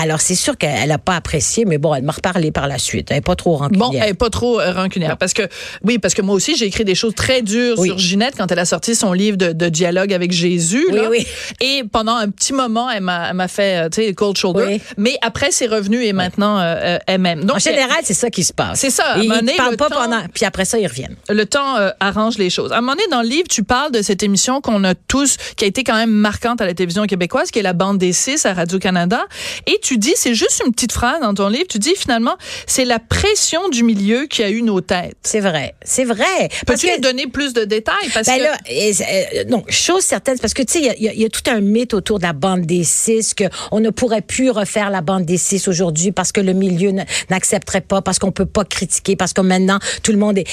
Alors, 0.00 0.20
c'est 0.20 0.34
sûr 0.34 0.47
qu'elle 0.56 0.88
n'a 0.88 0.98
pas 0.98 1.16
apprécié, 1.16 1.64
mais 1.64 1.78
bon, 1.78 1.94
elle 1.94 2.02
m'a 2.04 2.12
reparlé 2.12 2.50
par 2.52 2.68
la 2.68 2.78
suite. 2.78 3.08
Elle 3.10 3.16
n'est 3.18 3.20
pas 3.22 3.36
trop 3.36 3.56
rancunière. 3.56 3.88
Bon, 3.90 3.92
elle 4.00 4.08
est 4.10 4.14
pas 4.14 4.30
trop 4.30 4.60
euh, 4.60 4.72
rancunière. 4.72 5.16
Parce 5.18 5.32
que, 5.34 5.42
oui, 5.84 5.98
parce 5.98 6.14
que 6.14 6.22
moi 6.22 6.34
aussi, 6.34 6.56
j'ai 6.56 6.66
écrit 6.66 6.84
des 6.84 6.94
choses 6.94 7.14
très 7.14 7.42
dures 7.42 7.78
Oui. 7.78 7.88
sur 7.88 7.98
Ginette 7.98 8.34
quand 8.36 8.50
elle 8.50 8.58
a 8.60 8.64
sorti 8.64 8.94
son 8.94 9.12
livre 9.12 9.36
de, 9.36 9.52
de 9.52 9.68
dialogue 9.68 10.12
avec 10.12 10.32
Jésus. 10.32 10.86
Oui, 10.90 10.96
là. 10.96 11.08
oui. 11.10 11.26
Et 11.60 11.82
pendant 11.90 12.14
un 12.16 12.28
petit 12.30 12.52
moment, 12.52 12.88
elle 12.90 13.02
m'a 13.02 13.48
fait, 13.48 13.86
euh, 13.86 13.88
tu 13.88 14.02
sais, 14.02 14.14
cold 14.14 14.36
shoulder. 14.36 14.64
Oui. 14.66 14.80
Mais 14.96 15.16
après, 15.22 15.50
c'est 15.50 15.66
revenu 15.66 16.04
et 16.04 16.12
maintenant, 16.12 16.58
euh, 16.60 16.98
elle 17.06 17.20
m'aime. 17.20 17.44
Donc, 17.44 17.56
en 17.56 17.58
général, 17.58 17.98
c'est 18.04 18.14
ça 18.14 18.30
qui 18.30 18.44
se 18.44 18.52
passe. 18.52 18.78
C'est 18.80 18.90
ça, 18.90 19.16
Ils 19.20 19.28
ne 19.28 19.56
parlent 19.56 19.72
le 19.72 19.76
pas 19.76 19.88
temps- 19.88 19.96
pendant, 20.02 20.20
puis 20.32 20.44
après 20.44 20.64
ça, 20.64 20.78
ils 20.78 20.86
reviennent. 20.86 21.16
le 21.28 21.46
temps 21.46 21.76
euh, 21.76 21.90
arrange 22.00 22.38
les 22.38 22.50
choses. 22.50 22.72
À 22.72 22.78
un 22.78 22.80
moment 22.80 22.92
donné, 22.92 23.04
dans 23.10 23.22
le 23.22 23.28
livre, 23.28 23.48
tu 23.48 23.62
parles 23.64 23.92
de 23.92 24.02
cette 24.02 24.22
émission 24.22 24.60
qu'on 24.60 24.84
a 24.84 24.94
tous, 24.94 25.36
qui 25.56 25.64
a 25.64 25.68
été 25.68 25.84
quand 25.84 25.94
même 25.96 26.10
marquante 26.10 26.60
à 26.60 26.66
la 26.66 26.74
télévision 26.74 27.04
québécoise, 27.06 27.50
qui 27.50 27.58
est 27.58 27.62
la 27.62 27.72
bande 27.72 27.98
des 27.98 28.12
six 28.12 28.46
à 28.46 28.54
Radio-Canada. 28.54 29.24
Et 29.66 29.78
tu 29.82 29.98
dis, 29.98 30.12
c'est 30.16 30.34
juste 30.38 30.62
une 30.64 30.72
petite 30.72 30.92
phrase 30.92 31.20
dans 31.20 31.34
ton 31.34 31.48
livre, 31.48 31.66
tu 31.68 31.78
dis 31.78 31.94
finalement, 31.96 32.36
c'est 32.66 32.84
la 32.84 32.98
pression 32.98 33.68
du 33.68 33.82
milieu 33.82 34.26
qui 34.26 34.42
a 34.42 34.50
eu 34.50 34.62
nos 34.62 34.80
têtes. 34.80 35.16
C'est 35.22 35.40
vrai. 35.40 35.74
C'est 35.84 36.04
vrai. 36.04 36.48
Peux-tu 36.66 36.86
que- 36.86 36.94
nous 36.96 37.00
donner 37.00 37.26
plus 37.26 37.52
de 37.52 37.64
détails? 37.64 38.08
Parce 38.14 38.26
Ben 38.28 38.38
que 38.38 38.42
là, 38.44 38.56
et, 38.70 38.92
euh, 38.92 39.44
non, 39.48 39.64
chose 39.68 40.02
certaine, 40.02 40.38
parce 40.38 40.54
que 40.54 40.62
tu 40.62 40.74
sais, 40.74 40.78
il 40.80 41.02
y 41.02 41.08
a- 41.08 41.12
y, 41.12 41.24
y 41.24 41.28
tout 41.30 41.42
un 41.50 41.60
mythe 41.60 41.94
autour 41.94 42.18
de 42.18 42.24
la 42.24 42.32
bande 42.32 42.62
des 42.62 42.84
six, 42.84 43.34
que 43.34 43.44
on 43.72 43.80
ne 43.80 43.90
pourrait 43.90 44.22
plus 44.22 44.50
refaire 44.50 44.90
la 44.90 45.00
bande 45.00 45.24
des 45.24 45.36
six 45.38 45.66
aujourd'hui 45.68 46.12
parce 46.12 46.32
que 46.32 46.40
le 46.40 46.52
milieu 46.52 46.92
n'accepterait 47.30 47.80
pas, 47.80 48.00
parce 48.02 48.18
qu'on 48.18 48.32
peut 48.32 48.46
pas 48.46 48.64
critiquer, 48.64 49.16
parce 49.16 49.32
que 49.32 49.40
maintenant 49.40 49.78
tout 50.02 50.12
le 50.12 50.18
monde 50.18 50.38
est. 50.38 50.46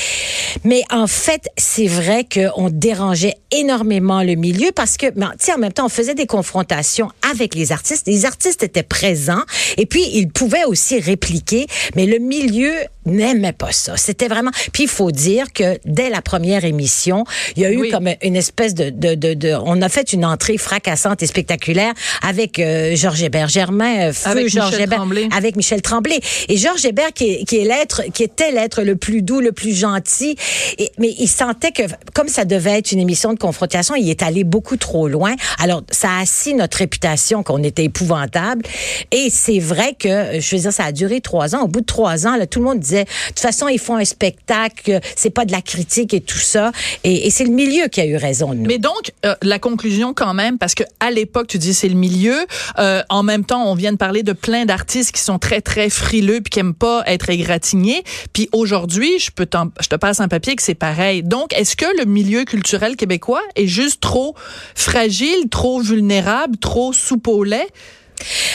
Mais 0.64 0.82
en 0.92 1.08
fait, 1.08 1.44
c'est 1.58 1.88
vrai 1.88 2.26
qu'on 2.32 2.70
dérangeait 2.72 3.36
énormément 3.52 4.24
le 4.24 4.36
milieu 4.36 4.72
parce 4.74 4.98
que, 4.98 5.08
tu 5.08 5.22
sais, 5.40 5.54
en 5.54 5.58
même 5.58 5.72
temps, 5.74 5.86
on 5.86 5.90
faisait 5.90 6.16
des 6.16 6.26
confrontations 6.26 7.10
avec 7.32 7.56
les 7.56 7.72
artistes. 7.72 8.08
Les 8.08 8.26
artistes 8.26 8.64
étaient 8.64 8.84
présents 8.84 9.44
Et 9.78 9.86
puis, 9.86 10.04
il 10.14 10.30
pouvait 10.30 10.64
aussi 10.66 11.00
répliquer, 11.00 11.68
mais 11.96 12.06
le 12.06 12.20
milieu 12.20 12.74
n'aimait 13.06 13.54
pas 13.54 13.72
ça. 13.72 13.98
C'était 13.98 14.28
vraiment. 14.28 14.50
Puis 14.74 14.84
il 14.84 14.90
faut 14.90 15.12
dire 15.12 15.54
que 15.54 15.78
dès 15.86 16.10
la 16.10 16.24
première 16.24 16.66
émission, 16.66 17.24
il 17.56 17.62
y 17.62 17.66
a 17.66 17.72
eu 17.72 17.78
Oui. 17.82 17.92
comme 17.92 18.10
une 18.24 18.36
espèce 18.36 18.74
de, 18.74 18.90
de, 18.90 19.14
de, 19.14 19.36
de- 19.36 19.56
on 19.64 19.80
a 19.84 19.90
fait 19.90 20.12
une 20.12 20.26
entrée 20.26 20.58
fracassante 20.58 21.22
et 21.22 21.28
spectaculaire 21.28 21.94
avec 22.24 22.58
euh, 22.58 22.96
Georges 22.96 23.22
Hébert 23.22 23.48
Germain, 23.48 24.10
euh, 24.10 24.14
feu 24.14 24.32
Avec 24.32 24.48
Georges 24.50 24.72
Michel 24.72 24.82
Hébert, 24.86 24.98
Tremblay. 24.98 25.28
avec 25.38 25.56
Michel 25.56 25.82
Tremblay 25.84 26.20
et 26.50 26.58
Georges 26.58 26.84
Hébert 26.84 27.14
qui, 27.14 27.26
est- 27.32 27.46
qui 27.46 27.58
est 27.58 27.64
l'être, 27.66 28.02
qui 28.12 28.24
était 28.24 28.52
l'être 28.52 28.82
le 28.82 28.96
plus 28.96 29.22
doux, 29.22 29.40
le 29.40 29.52
plus 29.52 29.76
gentil. 29.78 30.36
Et, 30.80 30.90
mais 30.98 31.14
il 31.20 31.28
sentait 31.28 31.72
que 31.72 31.84
comme 32.16 32.28
ça 32.28 32.44
devait 32.44 32.80
être 32.80 32.92
une 32.92 33.00
émission 33.00 33.34
de 33.34 33.40
confrontation, 33.40 33.94
il 33.94 34.10
est 34.10 34.24
allé 34.24 34.44
beaucoup 34.44 34.78
trop 34.78 35.08
loin. 35.08 35.36
Alors 35.60 35.84
ça 35.92 36.10
a 36.10 36.22
assis 36.22 36.56
notre 36.56 36.78
réputation 36.80 37.44
qu'on 37.44 37.62
était 37.62 37.84
épouvantable. 37.84 38.64
Et 39.12 39.30
c'est 39.30 39.60
vrai 39.66 39.96
que, 40.00 40.40
je 40.40 40.56
veux 40.56 40.62
dire, 40.62 40.72
ça 40.72 40.86
a 40.86 40.92
duré 40.94 41.20
trois 41.20 41.56
ans. 41.56 41.64
Au 41.64 41.68
bout 41.68 41.82
de 41.82 41.86
trois 41.86 42.26
ans, 42.26 42.38
là, 42.38 42.48
tout 42.48 42.60
le 42.60 42.66
monde 42.66 42.80
disait, 42.80 43.04
de 43.04 43.30
toute 43.30 43.40
façon, 43.40 43.68
ils 43.68 43.80
font 43.80 43.98
un 43.98 44.06
spectacle, 44.06 45.00
c'est 45.18 45.30
pas 45.30 45.44
de 45.44 45.52
la 45.52 45.62
critique 45.62 46.14
et 46.14 46.22
tout 46.22 46.38
ça. 46.38 46.72
Et, 47.04 47.30
c'est 47.30 47.44
le 47.44 47.52
milieu 47.52 47.88
qui 47.88 48.00
a 48.00 48.06
eu 48.06 48.16
raison 48.16 48.52
de 48.52 48.60
nous. 48.60 48.66
Mais 48.66 48.78
donc, 48.78 49.12
euh, 49.26 49.36
la 49.42 49.60
conclusion 49.60 50.14
quand 50.14 50.34
même, 50.34 50.58
parce 50.58 50.74
que 50.74 50.84
à 51.02 51.12
l'époque, 51.12 51.48
tu 51.48 51.58
dis 51.58 51.74
c'est 51.74 51.90
le 51.90 51.96
milieu. 51.96 52.46
euh, 52.80 53.02
en 53.10 53.24
même 53.24 53.44
temps, 53.44 53.70
on 53.70 53.76
vient 53.76 53.92
de 53.92 53.98
parler 53.98 54.24
de 54.24 54.32
plein 54.32 54.66
d'artistes 54.66 55.12
qui 55.12 55.22
sont 55.22 55.40
très, 55.40 55.60
très 55.60 55.90
frileux 55.90 56.40
puis 56.40 56.52
qui 56.52 56.60
aiment 56.60 56.74
pas 56.74 57.04
être 57.08 57.30
égratignés. 57.30 58.04
Puis 58.32 58.48
aujourd'hui, 58.54 59.20
je 59.20 59.32
peux 59.32 59.48
je 59.82 59.88
te 59.88 59.96
passe 59.96 60.22
un 60.22 60.28
papier 60.28 60.56
que 60.56 60.64
c'est 60.64 60.76
pareil. 60.76 61.24
Donc, 61.24 61.54
est-ce 61.54 61.76
que 61.76 61.86
le 61.98 62.06
milieu 62.06 62.46
culturel 62.46 62.96
québécois 62.96 63.42
est 63.56 63.68
juste 63.68 64.02
trop 64.02 64.36
fragile, 64.76 65.50
trop 65.50 65.82
vulnérable, 65.82 66.58
trop 66.58 66.94
soupe? 66.94 67.26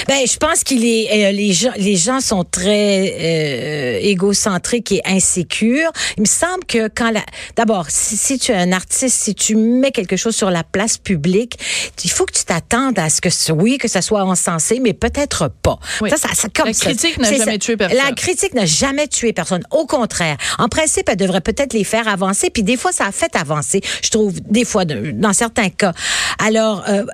Ben, 0.09 0.27
je 0.27 0.37
pense 0.37 0.65
qu'il 0.65 0.85
est 0.85 1.29
euh, 1.29 1.33
les 1.33 1.53
gens 1.53 1.73
les 1.77 1.97
gens 1.97 2.21
sont 2.21 2.45
très 2.45 3.15
euh, 3.19 3.99
égocentriques 4.03 4.93
et 4.93 5.03
insécures. 5.05 5.91
Il 6.17 6.23
me 6.23 6.27
semble 6.27 6.65
que 6.67 6.89
quand 6.89 7.11
la 7.11 7.23
d'abord 7.57 7.87
si, 7.91 8.17
si 8.17 8.39
tu 8.39 8.53
es 8.53 8.55
un 8.57 8.73
artiste, 8.73 9.17
si 9.23 9.35
tu 9.35 9.57
mets 9.57 9.91
quelque 9.91 10.17
chose 10.17 10.35
sur 10.35 10.51
la 10.51 10.65
place 10.65 10.99
publique, 10.99 11.59
il 12.05 12.11
faut 12.11 12.25
que 12.27 12.33
tu 12.33 12.45
t'attendes 12.45 12.99
à 12.99 13.11
ce 13.11 13.21
que 13.21 13.29
oui 13.53 13.79
que 13.79 13.89
ça 13.89 14.03
soit 14.03 14.25
encensé, 14.25 14.81
mais 14.81 14.93
peut-être 14.93 15.51
pas. 15.63 15.79
Oui. 16.01 16.11
Ça, 16.11 16.17
ça, 16.17 16.29
ça- 16.35 16.49
comme 16.55 16.67
La 16.67 16.73
critique 16.73 17.19
n'a 17.19 17.33
jamais 17.33 17.59
tué 17.59 17.77
personne. 17.77 17.99
La 17.99 18.13
critique 18.13 18.55
n'a 18.55 18.67
jamais 18.67 19.09
tué 19.09 19.33
personne. 19.33 19.63
Au 19.71 19.87
contraire, 19.87 20.37
en 20.59 20.69
principe, 20.69 21.09
elle 21.09 21.17
devrait 21.17 21.41
peut-être 21.41 21.73
les 21.73 21.85
faire 21.85 22.09
avancer. 22.09 22.51
Puis 22.51 22.63
des 22.63 22.77
fois, 22.77 22.93
ça 22.93 23.07
a 23.07 23.13
fait 23.13 23.35
avancer. 23.37 23.81
Je 24.03 24.11
trouve 24.11 24.41
des 24.41 24.65
fois 24.65 24.85
dans 24.85 25.33
certains 25.33 25.71
cas. 25.71 25.93
Alors, 26.39 26.85
euh, 26.89 27.05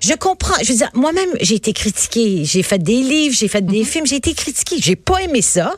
je 0.00 0.14
comprends. 0.14 0.54
Je 0.62 0.72
veux 0.72 0.78
dire, 0.78 0.90
moi-même, 0.94 1.28
j'ai 1.40 1.54
été 1.56 1.72
critiquée. 1.78 2.44
J'ai 2.44 2.62
fait 2.62 2.78
des 2.82 3.00
livres, 3.00 3.34
j'ai 3.38 3.48
fait 3.48 3.62
Mhm. 3.62 3.70
des 3.70 3.84
films, 3.84 4.06
j'ai 4.06 4.16
été 4.16 4.34
critiquée. 4.34 4.76
J'ai 4.80 4.96
pas 4.96 5.22
aimé 5.22 5.42
ça, 5.42 5.72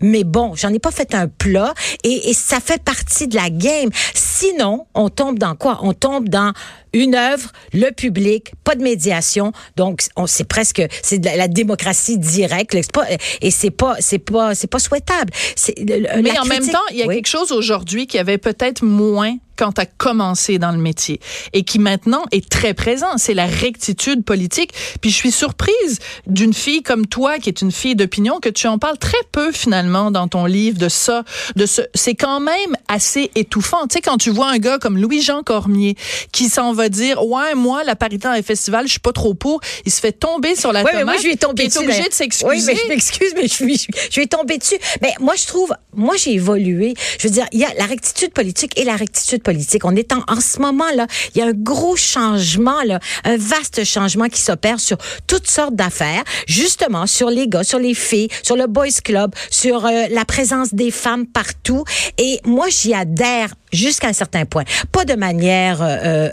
mais 0.00 0.24
bon, 0.24 0.54
j'en 0.56 0.72
ai 0.72 0.78
pas 0.78 0.90
fait 0.90 1.14
un 1.14 1.28
plat. 1.28 1.74
Et, 2.04 2.30
et 2.30 2.34
ça 2.34 2.58
fait 2.60 2.82
partie 2.82 3.28
de 3.28 3.36
la 3.36 3.50
game. 3.50 3.90
Sinon, 4.14 4.86
on 4.94 5.08
tombe 5.10 5.38
dans 5.38 5.54
quoi? 5.54 5.78
On 5.82 5.92
tombe 5.92 6.28
dans 6.28 6.52
une 6.92 7.14
œuvre, 7.14 7.50
le 7.72 7.90
public, 7.90 8.52
pas 8.64 8.74
de 8.74 8.82
médiation. 8.82 9.52
Donc, 9.76 10.02
on 10.16 10.26
c'est 10.26 10.44
presque 10.44 10.82
c'est 11.02 11.18
de 11.18 11.26
la, 11.26 11.36
la 11.36 11.48
démocratie 11.48 12.18
directe. 12.18 12.76
pas- 12.92 13.06
et 13.40 13.50
c'est 13.50 13.70
pas 13.70 13.96
c'est 14.00 14.18
pas 14.18 14.54
c'est 14.54 14.66
pas 14.66 14.78
souhaitable. 14.78 15.32
Le- 15.78 16.22
Mais 16.22 16.38
en 16.38 16.44
même 16.44 16.68
temps, 16.68 16.78
il 16.90 16.96
y 16.98 17.02
a 17.02 17.06
Oui. 17.06 17.16
quelque 17.16 17.28
chose 17.28 17.52
aujourd'hui 17.52 18.06
qui 18.06 18.18
avait 18.18 18.38
peut-être 18.38 18.82
moins 18.84 19.36
quand 19.56 19.72
tu 19.72 19.80
as 19.82 19.86
commencé 19.86 20.58
dans 20.58 20.72
le 20.72 20.78
métier 20.78 21.20
et 21.52 21.62
qui 21.62 21.78
maintenant 21.78 22.24
est 22.32 22.48
très 22.48 22.72
présent, 22.74 23.18
c'est 23.18 23.34
la 23.34 23.46
rectitude 23.46 24.24
politique. 24.24 24.72
Puis 25.00 25.10
je 25.10 25.14
suis 25.16 25.30
surprise 25.30 25.98
d'une 26.26 26.54
fille 26.54 26.82
comme 26.82 27.06
toi 27.06 27.38
qui 27.38 27.50
est 27.50 27.60
une 27.60 27.70
fille 27.70 27.94
d'opinion 27.94 28.40
que 28.40 28.48
tu 28.48 28.66
en 28.66 28.78
parles 28.78 28.96
très 28.98 29.18
peu 29.30 29.52
finalement 29.52 30.10
dans 30.10 30.26
ton 30.26 30.46
livre 30.46 30.78
de 30.78 30.88
ça, 30.88 31.22
de 31.54 31.66
ce 31.66 31.82
c'est 31.94 32.14
quand 32.14 32.40
même 32.40 32.76
assez 32.88 33.30
étouffant. 33.34 33.86
Tu 33.86 33.94
sais 33.94 34.00
quand 34.00 34.16
tu 34.16 34.30
vois 34.30 34.48
un 34.50 34.58
gars 34.58 34.78
comme 34.78 34.96
Louis-Jean 34.98 35.42
Cormier 35.42 35.96
qui 36.32 36.48
s'en 36.48 36.72
va 36.72 36.81
dire 36.88 37.24
"Ouais, 37.26 37.54
moi 37.54 37.84
la 37.84 37.96
parité 37.96 38.28
dans 38.28 38.34
les 38.34 38.42
festivals, 38.42 38.86
je 38.86 38.92
suis 38.92 39.00
pas 39.00 39.12
trop 39.12 39.34
pour." 39.34 39.60
Il 39.84 39.92
se 39.92 40.00
fait 40.00 40.12
tomber 40.12 40.54
sur 40.56 40.72
la 40.72 40.80
Oui, 40.80 40.90
mais 40.92 41.00
tomate. 41.00 41.14
moi, 41.14 41.16
je 41.22 41.26
lui 41.26 41.32
ai 41.32 41.36
tombé 41.36 41.54
puis 41.54 41.64
il 41.64 41.68
dessus. 41.68 41.78
est 41.78 41.82
obligé 41.82 41.98
d'ailleurs. 41.98 42.08
de 42.10 42.14
s'excuser. 42.14 42.48
Oui, 42.50 42.62
mais 42.66 42.76
je 42.76 42.88
m'excuse, 42.88 43.32
mais 43.36 43.42
je 43.48 43.52
suis, 43.54 43.76
je, 43.76 43.86
je 44.10 44.16
lui 44.16 44.22
ai 44.24 44.26
tombé 44.28 44.58
dessus. 44.58 44.78
Mais 45.00 45.14
moi, 45.20 45.34
je 45.36 45.46
trouve, 45.46 45.72
moi, 45.94 46.16
j'ai 46.16 46.32
évolué. 46.34 46.94
Je 47.18 47.28
veux 47.28 47.32
dire, 47.32 47.46
il 47.52 47.60
y 47.60 47.64
a 47.64 47.72
la 47.78 47.86
rectitude 47.86 48.32
politique 48.32 48.78
et 48.78 48.84
la 48.84 48.96
rectitude 48.96 49.42
politique. 49.42 49.84
On 49.84 49.94
est 49.96 50.12
en, 50.12 50.22
en 50.28 50.40
ce 50.40 50.58
moment, 50.60 50.90
là, 50.94 51.06
il 51.34 51.38
y 51.38 51.42
a 51.42 51.46
un 51.46 51.52
gros 51.52 51.96
changement, 51.96 52.82
là, 52.84 53.00
un 53.24 53.36
vaste 53.36 53.84
changement 53.84 54.28
qui 54.28 54.40
s'opère 54.40 54.80
sur 54.80 54.96
toutes 55.26 55.48
sortes 55.48 55.74
d'affaires, 55.74 56.24
justement, 56.46 57.06
sur 57.06 57.30
les 57.30 57.48
gars, 57.48 57.64
sur 57.64 57.78
les 57.78 57.94
filles, 57.94 58.28
sur 58.42 58.56
le 58.56 58.66
boys 58.66 58.86
club, 59.04 59.34
sur 59.50 59.86
euh, 59.86 60.04
la 60.10 60.24
présence 60.24 60.74
des 60.74 60.90
femmes 60.90 61.26
partout. 61.26 61.84
Et 62.18 62.40
moi, 62.44 62.66
j'y 62.68 62.94
adhère 62.94 63.54
jusqu'à 63.72 64.08
un 64.08 64.12
certain 64.12 64.44
point. 64.44 64.64
Pas 64.90 65.04
de 65.04 65.14
manière 65.14 65.80
euh, 65.82 65.86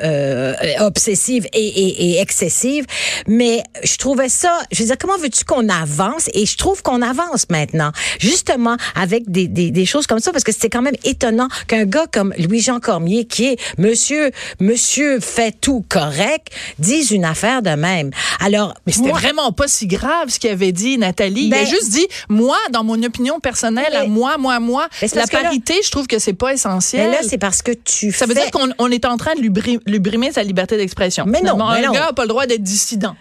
euh, 0.04 0.54
obsessive 0.80 1.48
et, 1.54 1.60
et, 1.68 2.12
et 2.12 2.20
excessive, 2.22 2.86
mais 3.28 3.64
je 3.84 3.98
trouvais 3.98 4.30
ça, 4.30 4.60
je 4.72 4.80
veux 4.80 4.86
dire, 4.88 4.98
comment 5.00 5.18
veux-tu 5.18 5.46
qu'on 5.46 5.70
avance? 5.70 6.30
Et 6.34 6.46
je 6.46 6.58
trouve 6.58 6.82
qu'on 6.84 7.02
avance 7.02 7.46
maintenant, 7.50 7.92
justement 8.20 8.78
avec 8.96 9.30
des, 9.32 9.48
des, 9.48 9.72
des 9.72 9.86
choses 9.86 10.08
comme 10.08 10.20
ça, 10.20 10.32
parce 10.32 10.44
que 10.44 10.52
c'était 10.52 10.70
quand 10.70 10.82
même 10.82 10.96
étonnant 11.04 11.48
qu'un 11.68 11.86
gars 11.86 12.06
comme 12.12 12.34
Louis-Jean 12.38 12.80
Cormier, 12.80 13.26
qui 13.26 13.46
est 13.48 13.58
monsieur, 13.78 14.32
monsieur 14.60 15.20
fait 15.20 15.56
tout 15.60 15.86
correct, 15.90 16.48
dise 16.78 17.12
une 17.12 17.26
affaire 17.26 17.62
de 17.62 17.72
même. 17.72 18.12
Alors, 18.40 18.74
Mais 18.86 18.94
c'était 18.94 19.10
vraiment 19.12 19.52
pas 19.52 19.68
si 19.68 19.88
grave 19.88 20.30
ce 20.30 20.40
qu'il 20.40 20.50
avait 20.50 20.72
dit, 20.72 20.98
Nathalie. 20.98 21.44
il 21.46 21.50
Ben- 21.50 21.66
a 21.66 21.70
juste 21.70 21.90
dit, 21.92 22.08
moi, 22.30 22.58
dans 22.72 22.84
mon 22.84 23.02
opinion 23.04 23.40
personnelle, 23.40 23.96
à 23.96 24.06
moi, 24.06 24.38
moi, 24.38 24.60
moi, 24.60 24.88
c'est 25.00 25.14
la 25.16 25.22
là- 25.22 25.28
parité, 25.28 25.76
je 25.84 25.90
trouve 25.92 26.08
que 26.08 26.20
c'est 26.20 26.34
pas 26.34 26.54
essentiel. 26.54 27.12
là, 27.12 27.18
c'est 27.30 27.38
parce 27.38 27.62
que 27.62 27.72
tu 27.72 28.12
ça 28.12 28.26
veut 28.26 28.34
dire 28.34 28.50
qu'on 28.52 28.70
on 28.80 28.90
est 28.92 29.06
en 29.06 29.18
train 29.18 29.36
de 29.36 29.40
lui, 29.42 29.50
bri- 29.50 29.80
lui 29.86 30.00
brimer 30.00 30.32
sa 30.32 30.44
liberté 30.44 30.76
d'expression. 30.78 31.26
Mais 31.28 31.42
non, 31.42 31.56
mais 31.58 31.84
un 31.84 31.88
non. 31.88 31.94
gars 31.94 32.06
n'a 32.08 32.14
pas 32.14 32.24
le 32.24 32.28
droit 32.30 32.46
d'être 32.46 32.64
dissident. 32.64 33.16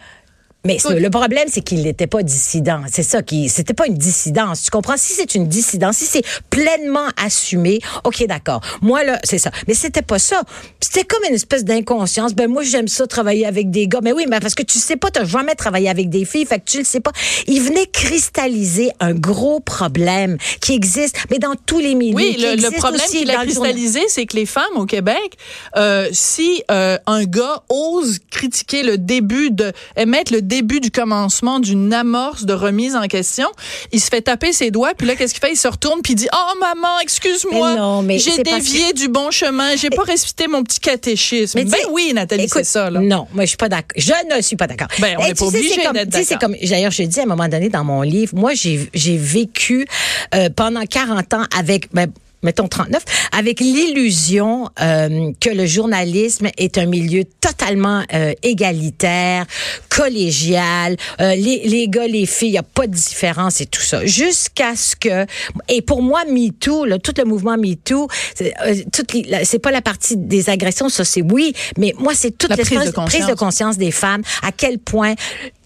Mais 0.64 0.78
le 0.90 1.08
problème, 1.08 1.48
c'est 1.50 1.60
qu'il 1.60 1.82
n'était 1.82 2.08
pas 2.08 2.22
dissident. 2.24 2.80
C'est 2.90 3.04
ça 3.04 3.22
qui, 3.22 3.48
c'était 3.48 3.74
pas 3.74 3.86
une 3.86 3.94
dissidence. 3.94 4.62
Tu 4.62 4.70
comprends? 4.70 4.96
Si 4.96 5.12
c'est 5.12 5.36
une 5.36 5.46
dissidence, 5.46 5.98
si 5.98 6.04
c'est 6.04 6.24
pleinement 6.50 7.06
assumé, 7.16 7.78
ok, 8.02 8.26
d'accord. 8.26 8.60
Moi 8.82 9.04
là, 9.04 9.20
c'est 9.22 9.38
ça. 9.38 9.52
Mais 9.68 9.74
c'était 9.74 10.02
pas 10.02 10.18
ça. 10.18 10.42
C'était 10.80 11.04
comme 11.04 11.22
une 11.28 11.34
espèce 11.34 11.64
d'inconscience. 11.64 12.34
Ben 12.34 12.50
moi, 12.50 12.64
j'aime 12.64 12.88
ça 12.88 13.06
travailler 13.06 13.46
avec 13.46 13.70
des 13.70 13.86
gars. 13.86 14.00
Mais 14.02 14.12
oui, 14.12 14.26
mais 14.28 14.40
parce 14.40 14.56
que 14.56 14.64
tu 14.64 14.78
sais 14.78 14.96
pas, 14.96 15.10
t'as 15.12 15.24
jamais 15.24 15.54
travaillé 15.54 15.88
avec 15.88 16.10
des 16.10 16.24
filles, 16.24 16.44
fait 16.44 16.58
que 16.58 16.64
tu 16.64 16.78
le 16.78 16.84
sais 16.84 17.00
pas. 17.00 17.12
Il 17.46 17.62
venait 17.62 17.86
cristalliser 17.86 18.90
un 18.98 19.14
gros 19.14 19.60
problème 19.60 20.38
qui 20.60 20.74
existe, 20.74 21.16
mais 21.30 21.38
dans 21.38 21.54
tous 21.66 21.78
les 21.78 21.94
milieux. 21.94 22.16
Oui, 22.16 22.36
le, 22.36 22.76
problème 22.76 23.06
qu'il 23.08 23.30
a 23.30 23.44
cristallisé, 23.44 24.00
c'est 24.08 24.26
que 24.26 24.36
les 24.36 24.46
femmes 24.46 24.64
au 24.76 24.86
Québec, 24.86 25.36
euh, 25.76 26.08
si 26.10 26.64
euh, 26.70 26.98
un 27.06 27.24
gars 27.24 27.62
ose 27.68 28.18
critiquer 28.30 28.82
le 28.82 28.98
début 28.98 29.52
de, 29.52 29.72
émettre 29.96 30.32
le 30.32 30.47
début 30.48 30.80
du 30.80 30.90
commencement 30.90 31.60
d'une 31.60 31.92
amorce 31.92 32.44
de 32.44 32.52
remise 32.52 32.96
en 32.96 33.06
question, 33.06 33.46
il 33.92 34.00
se 34.00 34.08
fait 34.08 34.22
taper 34.22 34.52
ses 34.52 34.70
doigts, 34.70 34.94
puis 34.96 35.06
là, 35.06 35.14
qu'est-ce 35.14 35.34
qu'il 35.34 35.40
fait? 35.40 35.52
Il 35.52 35.56
se 35.56 35.68
retourne, 35.68 36.00
puis 36.02 36.14
il 36.14 36.16
dit, 36.16 36.28
oh 36.32 36.58
maman, 36.58 36.98
excuse-moi, 37.02 37.74
Mais 37.74 37.78
non, 37.78 38.02
mais 38.02 38.18
j'ai 38.18 38.42
dévié 38.42 38.92
du 38.92 39.08
bon 39.08 39.30
chemin, 39.30 39.76
j'ai 39.76 39.90
pas 39.90 40.02
respecté 40.02 40.48
mon 40.48 40.64
petit 40.64 40.80
catéchisme. 40.80 41.58
Mais 41.58 41.64
ben 41.64 41.78
oui, 41.92 42.12
Nathalie, 42.14 42.48
c'est 42.48 42.64
ça, 42.64 42.90
là. 42.90 43.00
Non, 43.00 43.28
moi 43.32 43.44
je 43.44 43.48
suis 43.48 43.56
pas 43.56 43.68
d'accord. 43.68 43.92
Je 43.96 44.12
ne 44.34 44.42
suis 44.42 44.56
pas 44.56 44.66
d'accord. 44.66 44.88
Ben, 44.98 45.16
on 45.18 45.24
n'est 45.24 45.34
pas 45.34 45.46
obligé 45.46 45.76
d'être 45.92 46.08
d'accord. 46.08 46.50
d'ailleurs 46.62 46.90
je 46.90 47.02
dis 47.02 47.20
à 47.20 47.24
un 47.24 47.26
moment 47.26 47.48
donné 47.48 47.68
dans 47.68 47.84
mon 47.84 48.02
livre, 48.02 48.34
moi 48.34 48.54
j'ai 48.54 48.88
j'ai 48.94 49.16
vécu 49.16 49.86
euh, 50.34 50.48
pendant 50.54 50.84
40 50.84 51.34
ans 51.34 51.44
avec 51.56 51.92
ben, 51.92 52.08
mettons 52.42 52.68
39, 52.68 53.02
avec 53.36 53.60
l'illusion 53.60 54.68
euh, 54.80 55.32
que 55.40 55.50
le 55.50 55.66
journalisme 55.66 56.48
est 56.56 56.78
un 56.78 56.86
milieu 56.86 57.24
totalement 57.40 58.02
euh, 58.14 58.32
égalitaire, 58.42 59.46
collégial, 59.88 60.96
euh, 61.20 61.34
les, 61.34 61.62
les 61.64 61.88
gars, 61.88 62.06
les 62.06 62.26
filles, 62.26 62.48
il 62.48 62.52
n'y 62.52 62.58
a 62.58 62.62
pas 62.62 62.86
de 62.86 62.94
différence 62.94 63.60
et 63.60 63.66
tout 63.66 63.80
ça. 63.82 64.04
Jusqu'à 64.06 64.76
ce 64.76 64.94
que, 64.94 65.26
et 65.68 65.82
pour 65.82 66.02
moi, 66.02 66.24
MeToo, 66.30 66.84
là, 66.84 66.98
tout 66.98 67.14
le 67.18 67.24
mouvement 67.24 67.56
MeToo, 67.56 68.08
c'est 68.34 68.54
euh, 68.64 69.58
pas 69.58 69.70
la 69.70 69.82
partie 69.82 70.16
des 70.16 70.50
agressions, 70.50 70.88
ça 70.88 71.04
c'est 71.04 71.22
oui, 71.22 71.52
mais 71.76 71.94
moi 71.98 72.12
c'est 72.14 72.36
toute 72.36 72.50
La 72.50 72.56
prise 72.56 72.78
de 72.78 72.90
conscience. 72.90 73.10
prise 73.10 73.26
de 73.26 73.34
conscience 73.34 73.78
des 73.78 73.90
femmes, 73.90 74.22
à 74.42 74.52
quel 74.52 74.78
point 74.78 75.14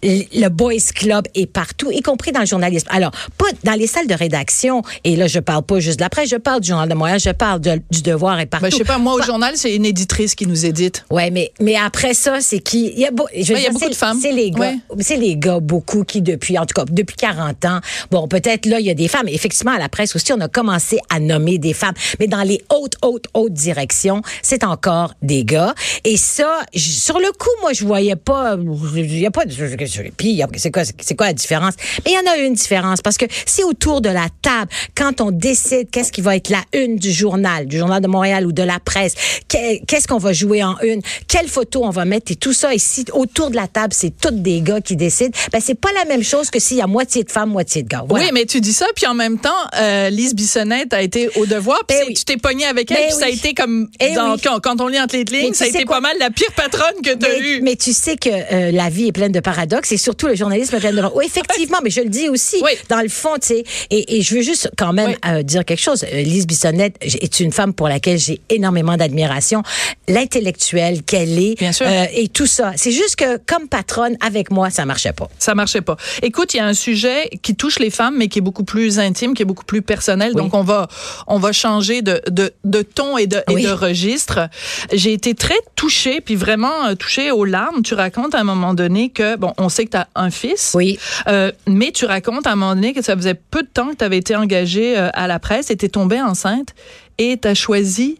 le 0.02 0.48
boys 0.48 0.72
club 0.94 1.26
est 1.34 1.46
partout, 1.46 1.90
y 1.90 2.00
compris 2.02 2.32
dans 2.32 2.40
le 2.40 2.46
journalisme. 2.46 2.88
Alors, 2.90 3.12
pas 3.38 3.46
dans 3.64 3.74
les 3.74 3.86
salles 3.86 4.06
de 4.06 4.14
rédaction, 4.14 4.82
et 5.04 5.16
là, 5.16 5.26
je 5.26 5.38
parle 5.38 5.62
pas 5.62 5.78
juste 5.80 5.98
de 5.98 6.04
la 6.04 6.08
presse, 6.10 6.28
je 6.30 6.36
parle 6.36 6.60
du 6.60 6.68
Journal 6.68 6.88
de 6.88 6.94
Montréal, 6.94 7.20
je 7.20 7.30
parle 7.30 7.60
de- 7.60 7.80
du 7.90 8.02
Devoir 8.02 8.40
et 8.40 8.46
partout. 8.46 8.64
Ben, 8.66 8.70
je 8.72 8.76
sais 8.76 8.84
pas, 8.84 8.98
moi, 8.98 9.14
au 9.14 9.22
journal, 9.22 9.52
c'est 9.56 9.74
une 9.74 9.84
éditrice 9.86 10.34
qui 10.34 10.46
nous 10.46 10.66
édite. 10.66 11.04
Ouais, 11.10 11.30
mais 11.30 11.52
mais 11.60 11.76
après 11.76 12.14
ça, 12.14 12.40
c'est 12.40 12.58
qui 12.60 12.92
Il 12.94 12.98
y 13.00 13.06
a, 13.06 13.10
beau- 13.10 13.26
je 13.32 13.52
Ouais, 13.52 13.60
il 13.60 13.62
y 13.62 13.66
a 13.66 13.70
dire, 13.70 13.72
beaucoup 13.72 13.88
de 13.88 13.94
femmes. 13.94 14.18
C'est 14.20 14.32
les 14.32 14.50
gars, 14.50 14.58
Ouais. 14.60 14.76
c'est 15.00 15.16
les 15.16 15.36
gars 15.36 15.60
beaucoup 15.60 16.04
qui 16.04 16.20
depuis 16.22 16.58
en 16.58 16.66
tout 16.66 16.74
cas 16.74 16.84
depuis 16.90 17.16
40 17.16 17.64
ans. 17.64 17.80
Bon, 18.10 18.26
peut-être 18.28 18.66
là 18.66 18.80
il 18.80 18.86
y 18.86 18.90
a 18.90 18.94
des 18.94 19.08
femmes. 19.08 19.28
Effectivement, 19.28 19.72
à 19.72 19.78
la 19.78 19.88
presse 19.88 20.16
aussi, 20.16 20.32
on 20.32 20.40
a 20.40 20.48
commencé 20.48 20.98
à 21.10 21.20
nommer 21.20 21.58
des 21.58 21.72
femmes, 21.74 21.94
mais 22.18 22.26
dans 22.26 22.42
les 22.42 22.60
hautes 22.70 22.96
hautes 23.02 23.26
hautes 23.34 23.52
directions, 23.52 24.22
c'est 24.42 24.64
encore 24.64 25.14
des 25.22 25.44
gars. 25.44 25.74
Et 26.04 26.16
ça, 26.16 26.60
sur 26.74 27.18
le 27.18 27.30
coup, 27.38 27.50
moi 27.60 27.72
je 27.72 27.84
voyais 27.84 28.16
pas 28.16 28.56
il 28.96 29.18
y 29.20 29.26
a 29.26 29.30
pas 29.30 29.44
de- 29.44 29.52
puis 30.16 30.40
c'est 30.56 30.70
quoi, 30.70 30.82
c'est 30.84 31.14
quoi 31.16 31.26
la 31.26 31.32
différence? 31.32 31.74
Mais 32.04 32.12
il 32.12 32.14
y 32.14 32.18
en 32.28 32.32
a 32.32 32.36
une 32.38 32.54
différence 32.54 33.00
parce 33.02 33.16
que 33.16 33.26
si 33.46 33.62
autour 33.64 34.00
de 34.00 34.08
la 34.08 34.26
table, 34.42 34.70
quand 34.94 35.20
on 35.20 35.30
décide 35.30 35.90
qu'est-ce 35.90 36.12
qui 36.12 36.20
va 36.20 36.36
être 36.36 36.48
la 36.48 36.62
une 36.72 36.96
du 36.96 37.12
journal, 37.12 37.66
du 37.66 37.78
journal 37.78 38.00
de 38.02 38.08
Montréal 38.08 38.46
ou 38.46 38.52
de 38.52 38.62
la 38.62 38.78
presse, 38.80 39.14
que- 39.48 39.84
qu'est-ce 39.86 40.08
qu'on 40.08 40.18
va 40.18 40.32
jouer 40.32 40.62
en 40.62 40.78
une, 40.80 41.00
quelle 41.28 41.48
photo 41.48 41.84
on 41.84 41.90
va 41.90 42.04
mettre 42.04 42.32
et 42.32 42.36
tout 42.36 42.52
ça, 42.52 42.74
et 42.74 42.78
si 42.78 43.04
autour 43.12 43.50
de 43.50 43.56
la 43.56 43.68
table, 43.68 43.92
c'est 43.92 44.12
tous 44.18 44.30
des 44.30 44.60
gars 44.60 44.80
qui 44.80 44.96
décident, 44.96 45.36
ben 45.52 45.60
c'est 45.60 45.74
pas 45.78 45.90
la 45.92 46.04
même 46.04 46.22
chose 46.22 46.50
que 46.50 46.58
s'il 46.58 46.76
y 46.78 46.82
a 46.82 46.86
moitié 46.86 47.24
de 47.24 47.30
femmes, 47.30 47.50
moitié 47.50 47.82
de 47.82 47.88
gars. 47.88 48.04
Voilà. 48.08 48.24
Oui, 48.26 48.30
mais 48.32 48.44
tu 48.46 48.60
dis 48.60 48.72
ça, 48.72 48.86
puis 48.94 49.06
en 49.06 49.14
même 49.14 49.38
temps, 49.38 49.50
euh, 49.78 50.08
Lise 50.10 50.34
Bissonnette 50.34 50.92
a 50.94 51.02
été 51.02 51.28
au 51.36 51.46
devoir, 51.46 51.78
puis 51.86 51.96
Ben 51.96 52.02
c'est- 52.02 52.08
oui. 52.08 52.14
tu 52.14 52.24
t'es 52.24 52.36
pogné 52.36 52.64
avec 52.66 52.90
elle, 52.90 52.96
Ben 52.98 53.06
puis 53.08 53.16
ça 53.18 53.26
a 53.26 53.28
été 53.28 53.54
comme, 53.54 53.88
Eh 54.00 54.14
dans- 54.14 54.34
oui. 54.34 54.40
quand, 54.42 54.60
quand 54.60 54.80
on 54.80 54.88
lit 54.88 55.00
entre 55.00 55.16
les 55.16 55.24
lignes, 55.24 55.48
Mais 55.50 55.54
ça 55.54 55.64
a 55.64 55.68
été 55.68 55.84
quoi? 55.84 55.96
pas 55.96 56.00
mal 56.00 56.16
la 56.18 56.30
pire 56.30 56.52
patronne 56.56 57.00
que 57.04 57.14
tu 57.14 57.26
as 57.26 57.38
eue. 57.38 57.60
mais 57.62 57.76
tu 57.76 57.92
sais 57.92 58.16
que 58.16 58.28
euh, 58.30 58.70
la 58.72 58.88
vie 58.88 59.08
est 59.08 59.12
pleine 59.12 59.32
de 59.32 59.40
paradoxes 59.40 59.81
et 59.90 59.96
surtout 59.96 60.26
le 60.28 60.34
journalisme 60.34 60.78
plein 60.78 60.92
de... 60.92 61.02
Oui, 61.14 61.24
effectivement, 61.26 61.78
mais 61.82 61.90
je 61.90 62.00
le 62.02 62.08
dis 62.08 62.28
aussi. 62.28 62.56
Oui. 62.62 62.72
Dans 62.88 63.00
le 63.00 63.08
fond, 63.08 63.34
tu 63.40 63.48
sais, 63.48 63.64
et, 63.90 64.16
et 64.18 64.22
je 64.22 64.34
veux 64.34 64.42
juste 64.42 64.70
quand 64.76 64.92
même 64.92 65.10
Oui. 65.10 65.16
euh, 65.26 65.42
dire 65.42 65.64
quelque 65.64 65.80
chose. 65.80 66.04
Euh, 66.04 66.22
Lise 66.22 66.46
Bissonnette 66.46 66.96
est 67.00 67.40
une 67.40 67.52
femme 67.52 67.72
pour 67.74 67.88
laquelle 67.88 68.18
j'ai 68.18 68.40
énormément 68.50 68.96
d'admiration. 68.96 69.62
L'intellectuelle 70.08 71.02
qu'elle 71.02 71.38
est 71.38 71.58
Bien 71.58 71.72
sûr. 71.72 71.86
euh, 71.86 72.04
et 72.12 72.28
tout 72.28 72.46
ça. 72.46 72.72
C'est 72.76 72.92
juste 72.92 73.16
que 73.16 73.38
comme 73.46 73.66
patronne, 73.68 74.16
avec 74.20 74.50
moi, 74.50 74.68
ça 74.70 74.84
marchait 74.84 75.12
pas. 75.12 75.28
Ça 75.38 75.54
marchait 75.54 75.80
pas. 75.80 75.96
Écoute, 76.22 76.54
il 76.54 76.58
y 76.58 76.60
a 76.60 76.66
un 76.66 76.74
sujet 76.74 77.30
qui 77.42 77.56
touche 77.56 77.78
les 77.78 77.90
femmes, 77.90 78.14
mais 78.18 78.28
qui 78.28 78.38
est 78.38 78.42
beaucoup 78.42 78.64
plus 78.64 78.98
intime, 78.98 79.34
qui 79.34 79.42
est 79.42 79.46
beaucoup 79.46 79.64
plus 79.64 79.80
personnel. 79.82 80.32
Oui. 80.34 80.42
Donc, 80.42 80.54
on 80.54 80.62
va, 80.62 80.86
on 81.26 81.38
va 81.38 81.52
changer 81.52 82.02
de, 82.02 82.20
de, 82.30 82.52
de 82.64 82.82
ton 82.82 83.16
et 83.16 83.26
de, 83.26 83.38
et 83.48 83.54
Oui. 83.54 83.62
de 83.62 83.70
registre. 83.70 84.48
J'ai 84.92 85.12
été 85.14 85.34
très 85.34 85.58
touchée, 85.76 86.20
puis 86.20 86.36
vraiment 86.36 86.94
touchée 86.96 87.30
aux 87.30 87.44
larmes. 87.44 87.82
Tu 87.82 87.94
racontes 87.94 88.34
à 88.34 88.40
un 88.40 88.44
moment 88.44 88.74
donné 88.74 89.08
que, 89.08 89.36
bon, 89.36 89.52
on 89.56 89.68
sait 89.72 89.84
que 89.86 89.90
tu 89.90 89.96
as 89.96 90.08
un 90.14 90.30
fils. 90.30 90.72
Oui. 90.74 90.98
Euh, 91.28 91.50
mais 91.66 91.90
tu 91.90 92.04
racontes 92.06 92.46
à 92.46 92.52
un 92.52 92.56
moment 92.56 92.74
donné 92.74 92.92
que 92.92 93.02
ça 93.02 93.16
faisait 93.16 93.34
peu 93.34 93.62
de 93.62 93.68
temps 93.68 93.88
que 93.90 93.96
tu 93.96 94.04
avais 94.04 94.18
été 94.18 94.36
engagée 94.36 94.96
euh, 94.96 95.08
à 95.14 95.26
la 95.26 95.38
presse 95.38 95.70
et 95.70 95.76
tu 95.76 95.88
tombée 95.88 96.20
enceinte 96.20 96.68
et 97.18 97.38
tu 97.40 97.48
as 97.48 97.54
choisi 97.54 98.18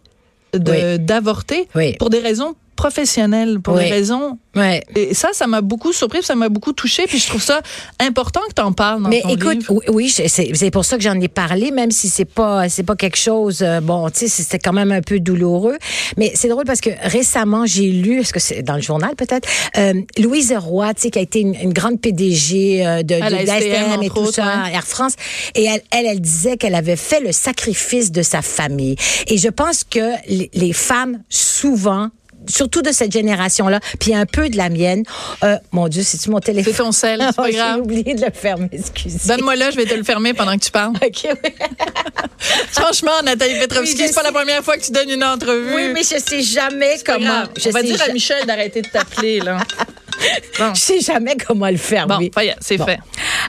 de- 0.53 0.71
Oui. 0.71 0.99
d'avorter 0.99 1.67
Oui. 1.75 1.95
pour 1.97 2.09
des 2.09 2.19
raisons 2.19 2.55
professionnelles, 2.75 3.59
pour 3.59 3.75
Oui. 3.75 3.85
des 3.85 3.89
raisons 3.91 4.37
Ouais. 4.55 4.83
et 4.95 5.15
ça, 5.15 5.29
ça 5.33 5.47
m'a 5.47 5.61
beaucoup 5.61 5.93
surpris, 5.93 6.21
ça 6.21 6.35
m'a 6.35 6.47
beaucoup 6.47 6.73
touché, 6.73 7.05
puis 7.07 7.17
je 7.17 7.25
trouve 7.27 7.41
ça 7.41 7.61
important 7.99 8.39
que 8.49 8.53
tu 8.53 8.61
en 8.61 8.71
parles 8.71 9.01
dans 9.01 9.09
Mais 9.09 9.21
ton 9.21 9.29
écoute, 9.29 9.55
livre. 9.57 9.73
oui, 9.89 10.09
oui, 10.11 10.27
c'est 10.27 10.69
pour 10.71 10.85
ça 10.85 10.95
que 10.97 11.01
j'en 11.03 11.19
ai 11.19 11.27
parlé, 11.27 11.71
même 11.71 11.89
si 11.89 12.07
c'est 12.09 12.25
pas 12.25 12.69
c'est 12.69 12.83
pas 12.83 12.95
quelque 12.95 13.17
chose. 13.17 13.61
euh, 13.63 13.81
bon, 13.81 14.09
tu 14.11 14.19
sais, 14.19 14.27
c'était 14.27 14.59
quand 14.59 14.73
même 14.73 14.91
un 14.91 15.01
peu 15.01 15.19
douloureux. 15.19 15.77
Mais 16.17 16.31
c'est 16.35 16.49
drôle 16.49 16.65
parce 16.65 16.81
que 16.81 16.91
récemment 17.01 17.65
j'ai 17.65 17.87
lu, 17.91 18.19
est-ce 18.19 18.31
que 18.33 18.39
c'est 18.39 18.61
dans 18.61 18.75
le 18.75 18.81
journal 18.81 19.15
peut-être, 19.15 19.47
euh, 19.77 19.93
Louise 20.19 20.53
Roy, 20.55 20.93
tu 20.93 21.01
sais, 21.03 21.09
qui 21.09 21.17
a 21.19 21.21
été 21.23 21.39
une, 21.39 21.55
une 21.55 21.73
grande 21.73 21.99
PDG 21.99 22.85
euh, 22.85 23.01
de, 23.03 23.15
À 23.15 23.29
la 23.31 23.43
de- 23.43 23.47
STM, 23.47 23.59
d'ASTM 23.71 24.03
et 24.03 24.09
tout 24.09 24.17
autres, 24.19 24.33
ça, 24.33 24.63
ouais. 24.65 24.73
Air 24.73 24.83
France, 24.85 25.13
et 25.55 25.63
elle, 25.65 25.81
elle, 25.91 26.05
elle 26.05 26.21
disait 26.21 26.57
qu'elle 26.57 26.75
avait 26.75 26.95
fait 26.95 27.21
le 27.21 27.31
sacrifice 27.31 28.11
de 28.11 28.21
sa 28.21 28.41
famille. 28.43 28.95
Et 29.27 29.37
je 29.39 29.49
pense 29.49 29.83
que 29.83 30.11
les, 30.27 30.51
les 30.53 30.73
femmes 30.73 31.23
souvent 31.29 32.09
surtout 32.47 32.81
de 32.81 32.91
cette 32.91 33.11
génération-là, 33.11 33.79
puis 33.99 34.13
un 34.15 34.25
peu 34.25 34.49
de 34.49 34.57
la 34.57 34.69
mienne. 34.69 35.03
Euh, 35.43 35.57
mon 35.71 35.87
Dieu, 35.87 36.03
c'est-tu 36.03 36.29
mon 36.29 36.39
téléphone? 36.39 36.73
C'est 36.73 36.83
ton 36.83 36.91
sel, 36.91 37.23
c'est 37.25 37.35
pas 37.35 37.43
Oh, 37.47 37.51
grave. 37.51 37.75
J'ai 37.75 37.81
oublié 37.81 38.13
de 38.15 38.21
le 38.25 38.31
fermer, 38.33 38.69
excusez. 38.71 39.19
Donne-moi 39.27 39.55
là, 39.55 39.69
je 39.71 39.75
vais 39.77 39.85
te 39.85 39.93
le 39.93 40.03
fermer 40.03 40.33
pendant 40.33 40.57
que 40.57 40.63
tu 40.63 40.71
parles. 40.71 40.93
OK, 41.05 41.27
oui. 41.43 41.49
Franchement, 42.71 43.11
Nathalie 43.23 43.59
Petrovski, 43.59 43.95
Oui, 44.01 44.07
c'est 44.07 44.15
pas 44.15 44.23
la 44.23 44.31
première 44.31 44.63
fois 44.63 44.77
que 44.77 44.83
tu 44.83 44.91
donnes 44.91 45.09
une 45.09 45.23
entrevue. 45.23 45.73
Oui, 45.75 45.89
mais 45.93 46.01
je 46.03 46.19
sais 46.19 46.41
jamais 46.41 46.97
comment. 47.05 47.43
Je 47.57 47.69
On 47.69 47.71
va 47.71 47.81
sais 47.81 47.85
dire 47.87 48.01
à 48.07 48.11
Michel 48.11 48.45
d'arrêter 48.45 48.81
de 48.81 48.87
t'appeler, 48.87 49.39
là. 49.39 49.57
Bon, 50.59 50.73
Je 50.73 50.79
sais 50.79 50.99
jamais 50.99 51.35
comment 51.35 51.69
le 51.69 51.77
faire. 51.77 52.07
bon 52.07 52.19
c'est 52.61 52.77
Bon. 52.77 52.85
fait. 52.85 52.99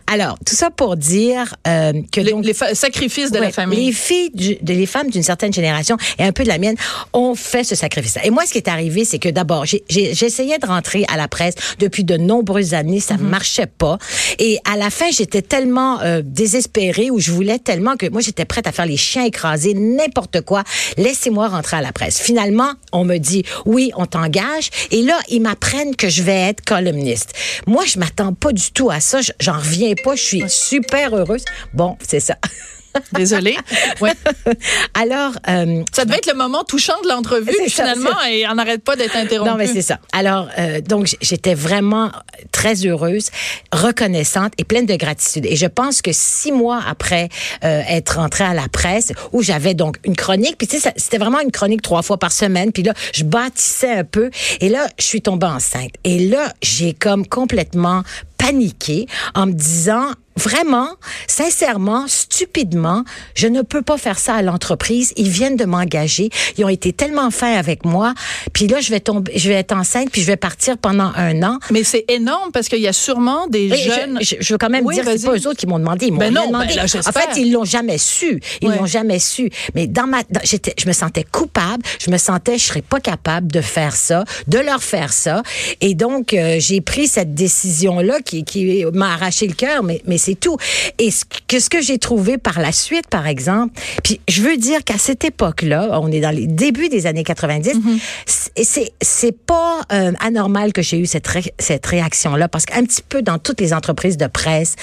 Alors, 0.07 0.39
tout 0.45 0.55
ça 0.55 0.71
pour 0.71 0.97
dire 0.97 1.55
euh, 1.67 1.93
que 2.13 2.21
Les, 2.21 2.31
donc, 2.33 2.45
les 2.45 2.55
sacrifices 2.55 3.31
de 3.31 3.39
Ouais, 3.39 3.47
la 3.47 3.53
famille. 3.53 3.87
Les 3.87 3.93
filles, 3.93 4.31
du- 4.35 4.57
de, 4.61 4.73
les 4.73 4.87
femmes 4.87 5.09
d'une 5.11 5.23
certaine 5.23 5.53
génération 5.53 5.97
et 6.19 6.25
un 6.25 6.33
peu 6.33 6.43
de 6.45 6.49
la 6.49 6.59
mienne 6.59 6.77
ont 7.13 7.35
fait 7.35 7.65
ce 7.65 7.75
sacrifice. 7.75 8.17
Et 8.25 8.31
moi, 8.31 8.45
ce 8.47 8.53
qui 8.53 8.59
est 8.59 8.69
arrivé, 8.69 9.05
c'est 9.05 9.19
que 9.19 9.29
d'abord, 9.29 9.65
j'essayais 9.89 10.59
de 10.59 10.67
rentrer 10.67 11.05
à 11.13 11.17
la 11.17 11.29
presse 11.29 11.55
depuis 11.79 12.05
de 12.05 12.17
nombreuses 12.17 12.75
années, 12.75 13.01
ça 13.01 13.15
Mhm. 13.17 13.29
marchait 13.29 13.67
pas. 13.67 13.99
Et 14.39 14.59
à 14.71 14.77
la 14.77 14.91
fin, 14.91 15.11
j'étais 15.11 15.43
tellement 15.43 16.01
euh, 16.03 16.23
désespérée 16.25 17.11
ou 17.11 17.19
je 17.21 17.31
voulais 17.31 17.59
tellement 17.59 17.97
que 17.97 18.09
moi, 18.09 18.21
j'étais 18.21 18.45
prête 18.45 18.67
à 18.67 18.73
faire 18.73 18.87
les 18.87 18.97
chiens 18.97 19.25
écrasés, 19.25 19.75
n'importe 19.75 20.41
quoi. 20.43 20.65
Laissez-moi 20.97 21.49
rentrer 21.49 21.77
à 21.77 21.83
la 21.83 21.93
presse. 21.93 22.21
Finalement, 22.21 22.73
on 22.93 23.05
me 23.05 23.19
dit 23.19 23.45
oui, 23.65 23.91
on 23.97 24.07
t'engage. 24.07 24.71
Et 24.91 25.03
là, 25.03 25.19
ils 25.29 25.41
m'apprennent 25.41 25.97
que 25.97 26.09
je 26.09 26.23
vais 26.23 26.41
être 26.49 26.54
columniste. 26.63 27.33
Moi, 27.67 27.85
je 27.87 27.99
m'attends 27.99 28.33
pas 28.35 28.53
du 28.53 28.71
tout 28.73 28.91
à 28.91 29.01
ça. 29.01 29.21
Je- 29.21 29.33
J'en 29.41 29.59
reviens 29.59 29.95
pas. 30.03 30.15
Je 30.17 30.23
suis 30.23 30.43
super 30.49 31.15
heureuse. 31.17 31.45
Bon, 31.73 31.97
c'est 32.07 32.21
ça. 32.21 32.37
Désolée. 33.13 33.57
Ouais. 34.01 34.13
Alors, 34.95 35.33
euh, 35.49 35.83
Ça 35.93 36.05
devait 36.05 36.19
être 36.19 36.27
le 36.31 36.37
moment 36.37 36.65
touchant 36.65 37.01
de 37.03 37.09
l'entrevue, 37.09 37.53
ça, 37.69 37.85
finalement, 37.85 38.23
et 38.31 38.47
on 38.49 38.55
n'arrête 38.55 38.83
pas 38.83 38.97
d'être 38.97 39.17
interrompu. 39.17 39.51
non, 39.51 39.57
mais 39.57 39.67
c'est 39.67 39.83
ça. 39.83 39.99
Alors, 40.13 40.49
euh, 40.59 40.81
donc, 40.81 41.17
j'étais 41.21 41.55
vraiment 41.55 42.11
très 42.53 42.87
heureuse, 42.87 43.31
reconnaissante 43.73 44.53
et 44.59 44.65
pleine 44.65 44.87
de 44.87 44.97
gratitude. 44.97 45.47
Et 45.47 45.57
je 45.57 45.67
pense 45.67 46.03
que 46.03 46.11
six 46.13 46.53
mois 46.53 46.81
après 46.87 47.29
euh, 47.65 47.83
être 47.89 48.17
rentrée 48.19 48.45
à 48.45 48.55
la 48.55 48.69
presse, 48.69 49.13
où 49.33 49.43
j'avais 49.43 49.75
donc 49.75 49.99
une 50.05 50.17
chronique, 50.17 50.57
puis 50.59 50.67
tu 50.67 50.79
sais, 50.79 50.93
c'était 50.97 51.19
vraiment 51.19 51.41
une 51.41 51.53
chronique 51.53 51.83
trois 51.83 52.03
fois 52.03 52.19
par 52.19 52.33
semaine, 52.33 52.73
puis 52.73 52.83
là, 52.83 52.95
je 53.13 53.25
bâtissais 53.25 53.93
un 53.93 54.05
peu, 54.05 54.31
et 54.61 54.69
là, 54.69 54.87
je 54.99 55.05
suis 55.05 55.23
tombée 55.23 55.47
enceinte. 55.47 55.93
Et 56.05 56.19
là, 56.29 56.53
j'ai 56.63 56.93
comme 56.95 57.27
complètement 57.27 58.03
paniqué 58.39 59.07
en 59.35 59.47
me 59.47 59.53
disant 59.53 60.07
vraiment, 60.37 60.89
sincèrement, 61.27 62.07
stupidement, 62.09 63.05
je 63.35 63.47
ne 63.47 63.63
peux 63.63 63.83
pas 63.83 63.99
faire 63.99 64.19
ça 64.19 64.35
à 64.35 64.43
l'entreprise. 64.43 65.13
Ils 65.17 65.29
viennent 65.29 65.57
de 65.57 65.65
m'engager. 65.65 66.31
Ils 66.59 66.65
ont 66.65 66.69
été 66.69 66.93
tellement 66.93 67.31
fins 67.31 67.55
avec 67.55 67.85
moi. 67.85 68.15
Puis 68.53 68.67
là, 68.67 68.81
je 68.81 68.91
vais 68.91 69.01
tomber, 69.01 69.33
je 69.37 69.49
vais 69.49 69.55
être 69.57 69.73
enceinte, 69.73 70.11
puis 70.11 70.21
je 70.23 70.27
vais 70.27 70.37
partir 70.37 70.79
pendant 70.79 71.13
un 71.17 71.43
an. 71.43 71.59
Mais 71.71 71.85
c'est 71.85 72.05
énorme 72.09 72.51
parce 72.53 72.69
qu'il 72.69 72.81
y 72.81 72.89
a 72.89 72.93
sûrement 72.93 73.47
des 73.49 73.67
Et 73.73 73.77
jeunes. 73.77 74.19
Je, 74.21 74.37
je 74.41 74.55
veux 74.55 74.59
quand 74.59 74.71
même 74.71 74.85
Oui, 74.85 74.95
dire, 74.95 75.05
c'est 75.07 75.25
pas 75.27 75.35
eux 75.37 75.47
autres 75.49 75.59
qui 75.59 75.67
m'ont 75.67 75.79
demandé. 75.79 76.07
Ils 76.07 76.13
m'ont 76.13 76.19
Ben 76.19 76.33
non, 76.33 76.43
ben 76.43 76.47
demandé. 76.67 76.75
là, 76.75 76.85
en 76.85 77.13
fait, 77.13 77.41
ils 77.41 77.53
l'ont 77.53 77.65
jamais 77.65 77.99
su. 77.99 78.41
Ils 78.61 78.69
Ouais. 78.69 78.77
l'ont 78.79 78.87
jamais 78.87 79.19
su. 79.19 79.51
Mais 79.75 79.87
dans 79.87 80.07
ma, 80.07 80.23
dans- 80.31 80.41
j'étais, 80.45 80.75
je 80.79 80.87
me 80.87 80.93
sentais 80.93 81.25
coupable. 81.25 81.83
Je 82.01 82.11
me 82.11 82.19
sentais, 82.19 82.59
je 82.59 82.65
serais 82.65 82.83
pas 82.83 83.01
capable 83.01 83.51
de 83.53 83.61
faire 83.61 83.95
ça, 83.95 84.25
de 84.49 84.59
leur 84.59 84.83
faire 84.83 85.13
ça. 85.13 85.43
Et 85.81 85.95
donc, 85.95 86.33
euh, 86.35 86.57
j'ai 86.59 86.81
pris 86.81 87.07
cette 87.09 87.35
décision-là 87.35 88.21
qui, 88.21 88.45
qui 88.45 88.85
m'a 88.93 89.13
arraché 89.15 89.47
le 89.47 89.55
cœur, 89.55 89.83
mais, 89.83 90.03
mais 90.07 90.19
c'est 90.25 90.35
tout. 90.35 90.57
Et 90.99 91.11
ce 91.11 91.25
que, 91.49 91.59
ce 91.61 91.69
que 91.71 91.81
j'ai 91.81 91.99
trouvé 91.99 92.39
par 92.39 92.59
la 92.61 92.73
suite, 92.73 93.07
par 93.09 93.27
exemple, 93.27 93.75
puis 94.03 94.21
je 94.29 94.43
veux 94.43 94.57
dire 94.57 94.83
qu'à 94.85 94.99
cette 94.99 95.25
époque-là, 95.25 95.99
on 96.01 96.11
est 96.11 96.21
dans 96.21 96.31
les 96.35 96.47
débuts 96.47 96.89
des 96.89 97.07
années 97.07 97.25
90, 97.25 97.75
Mm-hmm. 97.75 97.99
c'est- 98.27 98.65
c'est, 98.65 98.93
c'est 99.03 99.37
pas 99.37 99.81
euh, 99.93 100.13
anormal 100.21 100.73
que 100.73 100.81
j'ai 100.83 100.99
eu 100.99 101.07
cette, 101.07 101.27
ré- 101.27 101.53
cette 101.59 101.85
réaction-là, 101.87 102.49
parce 102.49 102.67
qu'un 102.67 102.85
petit 102.85 103.03
peu 103.09 103.21
dans 103.23 103.39
toutes 103.39 103.61
les 103.61 103.73
entreprises 103.75 104.17
de 104.17 104.27
presse, 104.27 104.77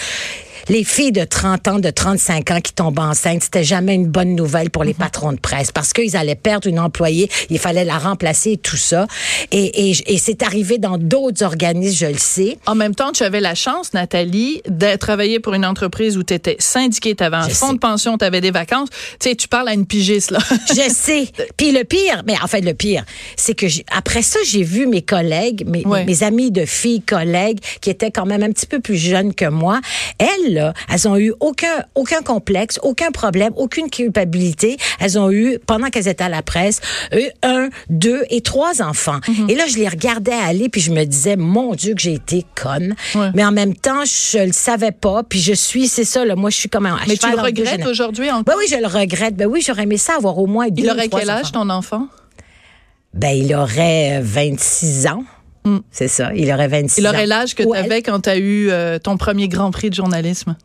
les 0.69 0.84
filles 0.84 1.12
de 1.12 1.24
30 1.24 1.67
ans, 1.67 1.80
de 1.80 1.89
35 1.89 2.52
ans 2.52 2.62
qui 2.62 2.74
tombent 2.74 3.00
enceintes, 3.00 3.43
c'était 3.43 3.63
jamais 3.63 3.95
une 3.95 4.08
bonne 4.08 4.36
nouvelle 4.36 4.69
pour 4.69 4.84
les 4.84 4.93
patrons 4.93 5.32
de 5.34 5.39
presse 5.39 5.71
parce 5.71 5.93
qu'ils 5.93 6.15
allaient 6.15 6.36
perdre 6.36 6.67
une 6.67 6.80
employée, 6.80 7.30
il 7.50 7.60
fallait 7.60 7.86
la 7.86 7.97
remplacer 7.97 8.52
et 8.54 8.58
tout 8.58 8.78
ça. 8.78 9.08
Et, 9.52 9.89
et, 9.91 10.13
et 10.13 10.17
c'est 10.17 10.43
arrivé 10.43 10.78
dans 10.78 10.97
d'autres 10.97 11.43
organismes, 11.43 12.06
je 12.08 12.12
le 12.12 12.17
sais. 12.17 12.58
En 12.65 12.76
même 12.76 12.95
temps, 12.95 13.12
tu 13.12 13.24
avais 13.24 13.39
la 13.41 13.56
chance, 13.56 13.93
Nathalie, 13.93 14.62
de 14.67 14.95
travailler 14.97 15.39
pour 15.39 15.54
une 15.54 15.65
entreprise 15.65 16.17
où 16.17 16.24
tu 16.24 16.34
étais 16.34 16.56
syndiquée, 16.60 17.15
tu 17.15 17.24
avais 17.24 17.38
un 17.38 17.50
Je 17.50 17.54
fonds 17.54 17.67
sais. 17.67 17.74
de 17.74 17.80
pension, 17.80 18.17
tu 18.17 18.26
avais 18.26 18.41
des 18.41 18.52
vacances. 18.52 18.89
Tu 19.19 19.30
sais, 19.30 19.36
tu 19.36 19.47
parles 19.47 19.69
à 19.69 19.74
une 19.74 19.86
pigiste, 19.86 20.32
là. 20.32 20.39
Je 20.69 20.89
sais. 20.93 21.28
Puis 21.58 21.71
le 21.71 21.84
pire, 21.84 22.24
mais 22.26 22.36
en 22.41 22.47
fait 22.47 22.62
le 22.62 22.74
pire, 22.74 23.04
c'est 23.36 23.54
que 23.56 23.65
après 23.95 24.21
ça, 24.21 24.39
j'ai 24.45 24.63
vu 24.63 24.88
mes 24.88 25.02
collègues, 25.02 25.65
mes, 25.67 25.86
Ouais. 25.86 26.06
mes 26.06 26.24
amis 26.24 26.52
de 26.52 26.63
filles, 26.65 27.02
collègues, 27.02 27.60
qui 27.82 27.89
étaient 27.89 28.12
quand 28.12 28.26
même 28.26 28.43
un 28.43 28.52
petit 28.52 28.65
peu 28.67 28.80
plus 28.80 28.95
jeunes 28.97 29.34
que 29.34 29.45
moi. 29.45 29.82
Elles, 30.19 30.50
là, 30.53 30.73
elles 30.91 31.07
ont 31.07 31.17
eu 31.17 31.33
aucun 31.39 31.83
aucun 31.95 32.21
complexe, 32.21 32.79
aucun 32.83 33.11
problème, 33.11 33.53
aucune 33.55 33.89
culpabilité. 33.89 34.77
Elles 34.99 35.17
ont 35.17 35.31
eu 35.31 35.59
pendant 35.65 35.89
qu'elles 35.89 36.07
étaient 36.07 36.23
à 36.23 36.29
la 36.29 36.41
presse, 36.41 36.81
eu 37.13 37.29
un, 37.43 37.69
deux 37.89 38.23
et 38.29 38.41
trois 38.41 38.81
enfants. 38.81 39.19
Mhm. 39.27 39.49
Et 39.49 39.55
là, 39.55 39.65
je 39.67 39.77
les 39.77 39.87
regardais 39.87 40.33
aller, 40.33 40.69
puis 40.69 40.81
je 40.81 40.91
me 40.91 41.03
disais, 41.05 41.35
mon 41.35 41.73
Dieu, 41.75 41.93
que 41.95 42.01
j'ai 42.01 42.13
été 42.13 42.45
conne. 42.55 42.95
Ouais. 43.15 43.29
Mais 43.33 43.43
en 43.43 43.51
même 43.51 43.75
temps, 43.75 44.03
je 44.05 44.45
le 44.45 44.51
savais 44.53 44.91
pas. 44.91 45.23
Puis 45.23 45.39
je 45.39 45.53
suis, 45.53 45.87
c'est 45.87 46.03
ça, 46.05 46.25
là, 46.25 46.35
moi, 46.35 46.49
je 46.49 46.57
suis 46.57 46.69
comme 46.69 46.85
un 46.85 46.97
Mais 47.07 47.17
tu 47.17 47.29
le 47.29 47.39
regrettes 47.39 47.85
aujourd'hui 47.85 48.29
encore? 48.29 48.43
Ben 48.43 48.53
oui, 48.57 48.65
je 48.69 48.77
le 48.77 48.87
regrette. 48.87 49.35
Ben 49.35 49.47
oui, 49.47 49.63
j'aurais 49.65 49.83
aimé 49.83 49.97
ça 49.97 50.15
avoir 50.15 50.37
au 50.37 50.47
moins 50.47 50.69
deux 50.69 50.83
Il 50.83 50.89
aurait 50.89 51.07
quel 51.07 51.29
âge, 51.29 51.47
enfants. 51.47 51.51
ton 51.51 51.69
enfant? 51.69 52.07
Ben, 53.13 53.31
il 53.31 53.53
aurait 53.53 54.19
euh, 54.19 54.21
26 54.23 55.07
ans. 55.07 55.23
C'est 55.91 56.08
ça, 56.08 56.32
il 56.36 56.52
aurait 56.52 56.67
26 56.67 57.02
Hmm. 57.02 57.04
Il 57.04 57.08
ans. 57.08 57.10
aurait 57.12 57.28
l'âge 57.28 57.56
que 57.56 57.63
tu 57.63 57.69
elle- 57.76 57.86
avais 57.86 58.02
quand 58.02 58.21
tu 58.21 58.30
as 58.30 58.38
eu 58.38 58.69
euh, 58.69 58.97
ton 59.00 59.17
premier 59.17 59.47
Grand 59.47 59.71
Prix 59.71 59.89
de 59.89 59.95
journalisme. 59.95 60.56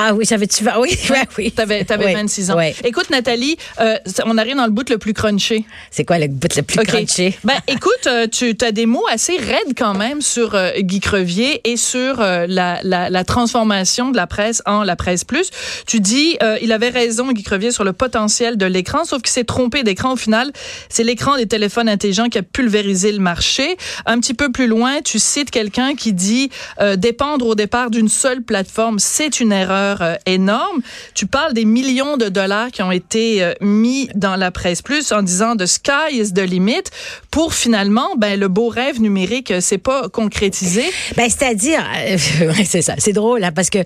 Ah 0.00 0.14
oui, 0.14 0.24
j'avais-tu... 0.28 0.62
Oui, 0.78 0.96
ouais, 1.10 1.24
oui. 1.36 1.50
T'avais, 1.50 1.82
t'avais 1.84 2.06
Oui, 2.06 2.12
26 2.14 2.52
ans. 2.52 2.56
oui. 2.56 2.72
Écoute, 2.84 3.10
Nathalie, 3.10 3.56
euh, 3.80 3.96
on 4.26 4.38
arrive 4.38 4.54
dans 4.54 4.64
le 4.66 4.70
bout 4.70 4.88
le 4.88 4.96
plus 4.96 5.12
crunché. 5.12 5.64
C'est 5.90 6.04
quoi 6.04 6.18
le 6.20 6.28
bout 6.28 6.54
le 6.54 6.62
plus 6.62 6.78
crunché? 6.78 7.36
Ben, 7.42 7.56
écoute, 7.66 8.06
euh, 8.06 8.28
tu 8.30 8.56
as 8.62 8.70
des 8.70 8.86
mots 8.86 9.04
assez 9.10 9.36
raides 9.36 9.74
quand 9.76 9.94
même 9.94 10.20
sur 10.22 10.54
euh, 10.54 10.70
Guy 10.78 11.00
Crevier 11.00 11.60
et 11.68 11.76
sur 11.76 12.20
euh, 12.20 12.46
la, 12.48 12.78
la, 12.84 13.10
la 13.10 13.24
transformation 13.24 14.12
de 14.12 14.16
la 14.16 14.28
presse 14.28 14.62
en 14.66 14.84
la 14.84 14.94
presse 14.94 15.24
plus. 15.24 15.50
Tu 15.88 15.98
dis, 15.98 16.36
euh, 16.44 16.58
il 16.62 16.70
avait 16.70 16.90
raison, 16.90 17.32
Guy 17.32 17.42
Crevier, 17.42 17.72
sur 17.72 17.82
le 17.82 17.92
potentiel 17.92 18.56
de 18.56 18.66
l'écran, 18.66 19.04
sauf 19.04 19.20
qu'il 19.22 19.32
s'est 19.32 19.42
trompé 19.42 19.82
d'écran. 19.82 20.12
Au 20.12 20.16
final, 20.16 20.52
c'est 20.88 21.02
l'écran 21.02 21.36
des 21.36 21.46
téléphones 21.48 21.88
intelligents 21.88 22.28
qui 22.28 22.38
a 22.38 22.42
pulvérisé 22.44 23.10
le 23.10 23.18
marché. 23.18 23.76
Un 24.06 24.20
petit 24.20 24.34
peu 24.34 24.52
plus 24.52 24.68
loin, 24.68 25.00
tu 25.04 25.18
cites 25.18 25.50
quelqu'un 25.50 25.96
qui 25.96 26.12
dit 26.12 26.50
dépendre 26.96 27.46
au 27.48 27.54
départ 27.56 27.90
d'une 27.90 28.08
seule 28.08 28.42
plateforme, 28.42 29.00
c'est 29.00 29.40
une 29.40 29.50
erreur 29.52 29.87
euh, 30.00 30.14
énorme. 30.26 30.80
Tu 31.14 31.26
parles 31.26 31.54
des 31.54 31.64
millions 31.64 32.16
de 32.16 32.28
dollars 32.28 32.70
qui 32.70 32.82
ont 32.82 32.92
été 32.92 33.42
euh, 33.42 33.54
mis 33.60 34.08
dans 34.14 34.36
la 34.36 34.50
presse 34.50 34.82
plus 34.82 35.12
en 35.12 35.22
disant 35.22 35.56
the 35.56 35.66
sky 35.66 36.12
is 36.12 36.32
the 36.32 36.40
limit 36.40 36.84
pour 37.30 37.54
finalement 37.54 38.16
ben 38.16 38.38
le 38.38 38.48
beau 38.48 38.68
rêve 38.68 39.00
numérique 39.00 39.50
euh, 39.50 39.60
c'est 39.60 39.78
pas 39.78 40.08
concrétisé. 40.08 40.84
Ben, 41.16 41.28
c'est-à-dire, 41.28 41.80
euh, 42.06 42.16
c'est 42.64 42.82
ça, 42.82 42.94
c'est 42.98 43.12
drôle, 43.12 43.44
hein, 43.44 43.52
parce 43.54 43.70
que 43.70 43.78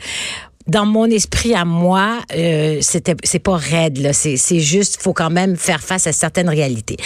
dans 0.67 0.87
mon 0.87 1.07
esprit 1.07 1.55
à 1.55 1.65
moi, 1.65 2.21
euh, 2.35 2.79
c'était 2.81 3.15
c'est 3.25 3.39
pas 3.39 3.57
raide 3.57 3.99
là, 3.99 4.13
c'est 4.13 4.37
c'est 4.37 4.61
juste 4.61 5.01
faut 5.03 5.13
quand 5.13 5.31
même 5.31 5.57
faire 5.57 5.83
face 5.83 6.07
à 6.07 6.13
certaines 6.13 6.49
réalités. 6.49 6.97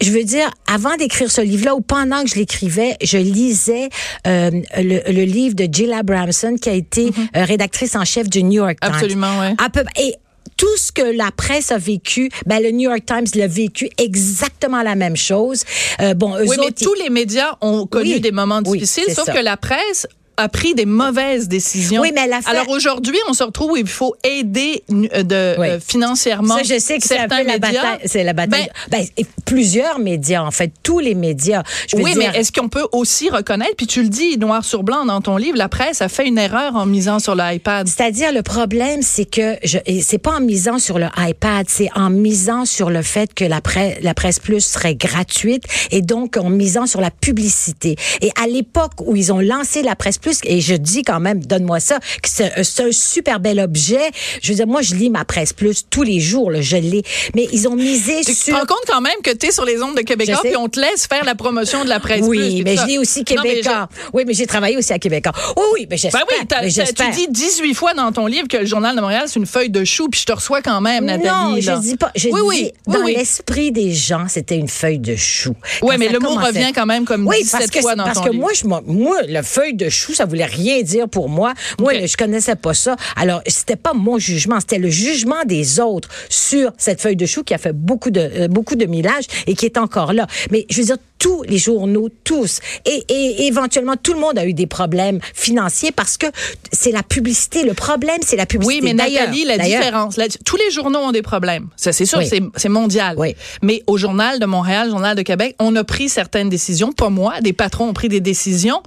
Je 0.00 0.10
veux 0.10 0.24
dire, 0.24 0.50
avant 0.72 0.96
d'écrire 0.96 1.30
ce 1.30 1.40
livre-là 1.40 1.74
ou 1.74 1.80
pendant 1.80 2.22
que 2.22 2.28
je 2.30 2.34
l'écrivais, 2.36 2.96
je 3.02 3.18
lisais 3.18 3.88
euh, 4.26 4.50
le, 4.76 5.12
le 5.12 5.24
livre 5.24 5.54
de 5.54 5.68
Jill 5.70 5.92
Abramson 5.92 6.56
qui 6.60 6.68
a 6.68 6.74
été 6.74 7.06
euh, 7.36 7.44
rédactrice 7.44 7.96
en 7.96 8.04
chef 8.04 8.28
du 8.28 8.42
New 8.42 8.62
York 8.64 8.78
Times. 8.80 8.92
Absolument, 8.94 9.40
ouais. 9.40 9.54
À 9.62 9.68
peu 9.70 9.82
et 10.00 10.14
tout 10.56 10.76
ce 10.78 10.90
que 10.90 11.02
la 11.02 11.30
presse 11.32 11.70
a 11.70 11.76
vécu, 11.76 12.30
ben 12.46 12.62
le 12.62 12.70
New 12.70 12.88
York 12.88 13.04
Times 13.04 13.26
l'a 13.34 13.46
vécu 13.46 13.90
exactement 13.98 14.82
la 14.82 14.94
même 14.94 15.16
chose. 15.16 15.64
Euh, 16.00 16.14
bon, 16.14 16.34
eux 16.36 16.44
Oui, 16.46 16.56
mais 16.58 16.72
tous 16.72 16.94
les 16.94 17.10
médias 17.10 17.56
ont 17.60 17.86
connu 17.86 18.14
Oui. 18.14 18.20
des 18.20 18.32
moments 18.32 18.62
difficiles, 18.62 19.12
sauf 19.14 19.26
ça. 19.26 19.32
que 19.34 19.38
la 19.40 19.58
presse 19.58 20.06
a 20.36 20.48
pris 20.48 20.74
des 20.74 20.86
mauvaises 20.86 21.48
décisions. 21.48 22.00
Oui, 22.02 22.12
mais 22.14 22.22
elle 22.24 22.32
a 22.32 22.42
fait- 22.42 22.50
Alors 22.50 22.68
aujourd'hui, 22.68 23.16
on 23.28 23.32
se 23.32 23.42
retrouve 23.42 23.72
où 23.72 23.76
il 23.76 23.86
faut 23.86 24.14
aider 24.24 24.82
euh, 24.90 25.22
de, 25.22 25.54
Oui. 25.58 25.68
euh, 25.68 25.80
financièrement 25.80 26.56
Ça, 26.58 26.62
je 26.62 26.78
sais 26.78 26.98
que 26.98 27.06
c'est 27.06 27.18
un 27.18 27.28
peu 27.28 27.42
la 27.44 27.58
bataille. 27.58 27.98
C'est 28.04 28.24
la 28.24 28.32
bataille. 28.32 28.68
Ben, 28.90 29.04
et 29.16 29.26
plusieurs 29.44 29.98
médias, 29.98 30.42
en 30.42 30.50
fait, 30.50 30.72
tous 30.82 30.98
les 30.98 31.14
médias. 31.14 31.62
Je 31.88 31.96
veux 31.96 32.02
oui, 32.02 32.12
dire, 32.14 32.30
mais 32.32 32.38
est-ce 32.38 32.52
qu'on 32.52 32.68
peut 32.68 32.86
aussi 32.92 33.30
reconnaître, 33.30 33.76
puis 33.76 33.86
tu 33.86 34.02
le 34.02 34.08
dis 34.08 34.36
noir 34.38 34.64
sur 34.64 34.82
blanc 34.82 35.04
dans 35.06 35.20
ton 35.20 35.36
livre, 35.36 35.56
la 35.56 35.68
presse 35.68 36.02
a 36.02 36.08
fait 36.08 36.26
une 36.26 36.38
erreur 36.38 36.76
en 36.76 36.86
misant 36.86 37.18
sur 37.18 37.34
l'iPad. 37.34 37.86
C'est-à-dire, 37.88 38.32
le 38.32 38.42
problème, 38.42 39.02
c'est 39.02 39.24
que 39.24 39.56
je, 39.64 39.78
c'est 40.02 40.18
pas 40.18 40.32
en 40.36 40.40
misant 40.40 40.78
sur 40.78 40.98
le 40.98 41.06
iPad, 41.16 41.66
c'est 41.68 41.88
en 41.94 42.10
misant 42.10 42.64
sur 42.64 42.90
le 42.90 43.02
fait 43.02 43.32
que 43.34 43.44
la 43.44 43.60
presse, 43.60 43.98
la 44.02 44.14
presse 44.14 44.38
plus 44.38 44.60
serait 44.64 44.94
gratuite 44.94 45.62
et 45.90 46.02
donc 46.02 46.36
en 46.36 46.50
misant 46.50 46.86
sur 46.86 47.00
la 47.00 47.10
publicité. 47.10 47.96
Et 48.20 48.30
à 48.42 48.46
l'époque 48.46 48.92
où 49.00 49.14
ils 49.16 49.32
ont 49.32 49.40
lancé 49.40 49.82
la 49.82 49.94
presse 49.96 50.18
plus, 50.18 50.25
et 50.44 50.60
je 50.60 50.74
dis 50.74 51.02
quand 51.02 51.20
même, 51.20 51.44
donne-moi 51.44 51.80
ça, 51.80 51.98
que 52.22 52.28
c'est, 52.28 52.52
un 52.80 52.92
super 52.92 53.40
bel 53.40 53.60
objet. 53.60 54.10
Je 54.42 54.52
veux 54.52 54.56
dire, 54.56 54.66
moi, 54.66 54.82
je 54.82 54.94
lis 54.94 55.10
ma 55.10 55.24
presse 55.24 55.52
plus 55.52 55.84
tous 55.88 56.02
les 56.02 56.20
jours, 56.20 56.50
là, 56.50 56.60
je 56.60 56.76
l'ai. 56.76 57.02
Mais 57.34 57.48
ils 57.52 57.68
ont 57.68 57.76
misé 57.76 58.20
Tu 58.24 58.34
te 58.34 58.38
sur 58.38 58.54
rends 58.54 58.66
compte 58.66 58.84
quand 58.86 59.00
même 59.00 59.16
que 59.22 59.30
tu 59.30 59.46
es 59.46 59.52
sur 59.52 59.64
les 59.64 59.82
ondes 59.82 59.96
de 59.96 60.02
Québécois, 60.02 60.40
puis 60.42 60.56
on 60.56 60.68
te 60.68 60.80
laisse 60.80 61.06
faire 61.06 61.24
la 61.24 61.34
promotion 61.34 61.84
de 61.84 61.88
la 61.88 62.00
presse. 62.00 62.22
Oui, 62.22 62.38
plus, 62.38 62.48
puis 62.54 62.64
mais 62.64 62.76
je 62.76 62.86
lis 62.86 62.98
aussi 62.98 63.24
mais 63.28 63.36
je- 63.36 63.42
Québécois. 63.42 63.88
Oui, 64.12 64.24
mais 64.26 64.34
j'ai 64.34 64.46
travaillé 64.46 64.76
aussi 64.76 64.92
à 64.92 64.98
Québécois. 64.98 65.32
Oui, 65.56 65.62
oui, 65.74 65.86
mais 65.90 65.96
j'espère. 65.96 66.24
Ben 66.26 66.60
oui, 66.62 66.72
tu 66.94 67.10
dis 67.12 67.26
18 67.28 67.74
fois 67.74 67.94
dans 67.94 68.12
ton 68.12 68.26
livre 68.26 68.48
que 68.48 68.56
le 68.56 68.66
Journal 68.66 68.94
de 68.96 69.00
Montréal, 69.00 69.24
c'est 69.26 69.38
une 69.38 69.46
feuille 69.46 69.70
de 69.70 69.84
chou, 69.84 70.08
puis 70.08 70.20
je 70.20 70.26
te 70.26 70.32
reçois 70.32 70.62
quand 70.62 70.80
même, 70.80 71.04
Nathalie. 71.04 71.26
Non, 71.28 71.54
là. 71.54 71.60
je 71.60 71.80
dis 71.80 71.96
pas. 71.96 72.10
Je 72.14 72.28
oui, 72.28 72.40
oui, 72.42 72.72
oui, 72.86 72.94
dans 72.94 73.04
oui. 73.04 73.14
l'esprit 73.16 73.72
des 73.72 73.92
gens, 73.92 74.26
c'était 74.28 74.56
une 74.56 74.68
feuille 74.68 74.98
de 74.98 75.16
chou. 75.16 75.54
Oui, 75.82 75.96
mais 75.98 76.08
le 76.08 76.18
mot 76.18 76.34
revient 76.34 76.72
quand 76.74 76.86
même 76.86 77.04
comme 77.04 77.26
oui, 77.26 77.42
17 77.42 77.52
parce 77.58 77.70
que, 77.70 77.80
fois 77.80 77.94
dans 77.94 78.04
parce 78.04 78.18
ton 78.18 78.24
que 78.24 78.30
livre. 78.30 78.40
moi, 78.42 78.52
je, 78.54 78.66
moi, 78.66 79.16
la 79.28 79.42
feuille 79.42 79.74
de 79.74 79.88
chou, 79.88 80.12
ça 80.16 80.24
voulait 80.24 80.44
rien 80.44 80.82
dire 80.82 81.08
pour 81.08 81.28
moi. 81.28 81.52
Moi, 81.78 82.06
je 82.06 82.16
connaissais 82.16 82.56
pas 82.56 82.74
ça. 82.74 82.96
Alors, 83.16 83.42
c'était 83.46 83.76
pas 83.76 83.92
mon 83.92 84.18
jugement, 84.18 84.60
c'était 84.60 84.78
le 84.78 84.90
jugement 84.90 85.44
des 85.44 85.80
autres 85.80 86.08
sur 86.28 86.72
cette 86.78 87.00
feuille 87.00 87.16
de 87.16 87.26
chou 87.26 87.44
qui 87.44 87.54
a 87.54 87.58
fait 87.58 87.72
beaucoup 87.72 88.10
de 88.10 88.20
euh, 88.20 88.48
beaucoup 88.48 88.74
de 88.74 88.86
millage 88.86 89.24
et 89.46 89.54
qui 89.54 89.66
est 89.66 89.78
encore 89.78 90.12
là. 90.12 90.26
Mais 90.50 90.66
je 90.70 90.80
veux 90.80 90.86
dire, 90.86 90.96
tous 91.26 91.42
les 91.42 91.58
journaux, 91.58 92.08
tous, 92.22 92.60
et, 92.84 93.04
et 93.08 93.46
éventuellement 93.48 93.94
tout 94.00 94.12
le 94.12 94.20
monde 94.20 94.38
a 94.38 94.46
eu 94.46 94.52
des 94.54 94.68
problèmes 94.68 95.18
financiers 95.34 95.90
parce 95.90 96.16
que 96.16 96.26
c'est 96.72 96.92
la 96.92 97.02
publicité. 97.02 97.64
Le 97.64 97.74
problème, 97.74 98.18
c'est 98.24 98.36
la 98.36 98.46
publicité. 98.46 98.80
Oui, 98.80 98.80
mais 98.84 98.94
Nathalie, 98.94 99.44
la 99.44 99.58
différence, 99.58 100.16
la- 100.16 100.28
tous 100.28 100.54
les 100.56 100.70
journaux 100.70 101.00
ont 101.00 101.10
des 101.10 101.22
problèmes. 101.22 101.66
Ça, 101.76 101.92
c'est 101.92 102.06
sûr, 102.06 102.18
Oui. 102.18 102.28
c'est- 102.56 102.68
mondial. 102.68 103.14
Oui. 103.18 103.34
Mais 103.62 103.82
au 103.88 103.96
Journal 103.96 104.38
de 104.38 104.46
Montréal, 104.46 104.88
Journal 104.90 105.16
de 105.16 105.22
Québec, 105.22 105.54
on 105.58 105.74
a 105.76 105.82
pris 105.84 106.08
certaines 106.08 106.48
décisions, 106.48 106.92
pas 106.92 107.08
moi, 107.10 107.40
des 107.40 107.52
patrons 107.52 107.88
ont 107.88 107.92
pris 107.94 108.08
des 108.08 108.20
décisions 108.20 108.82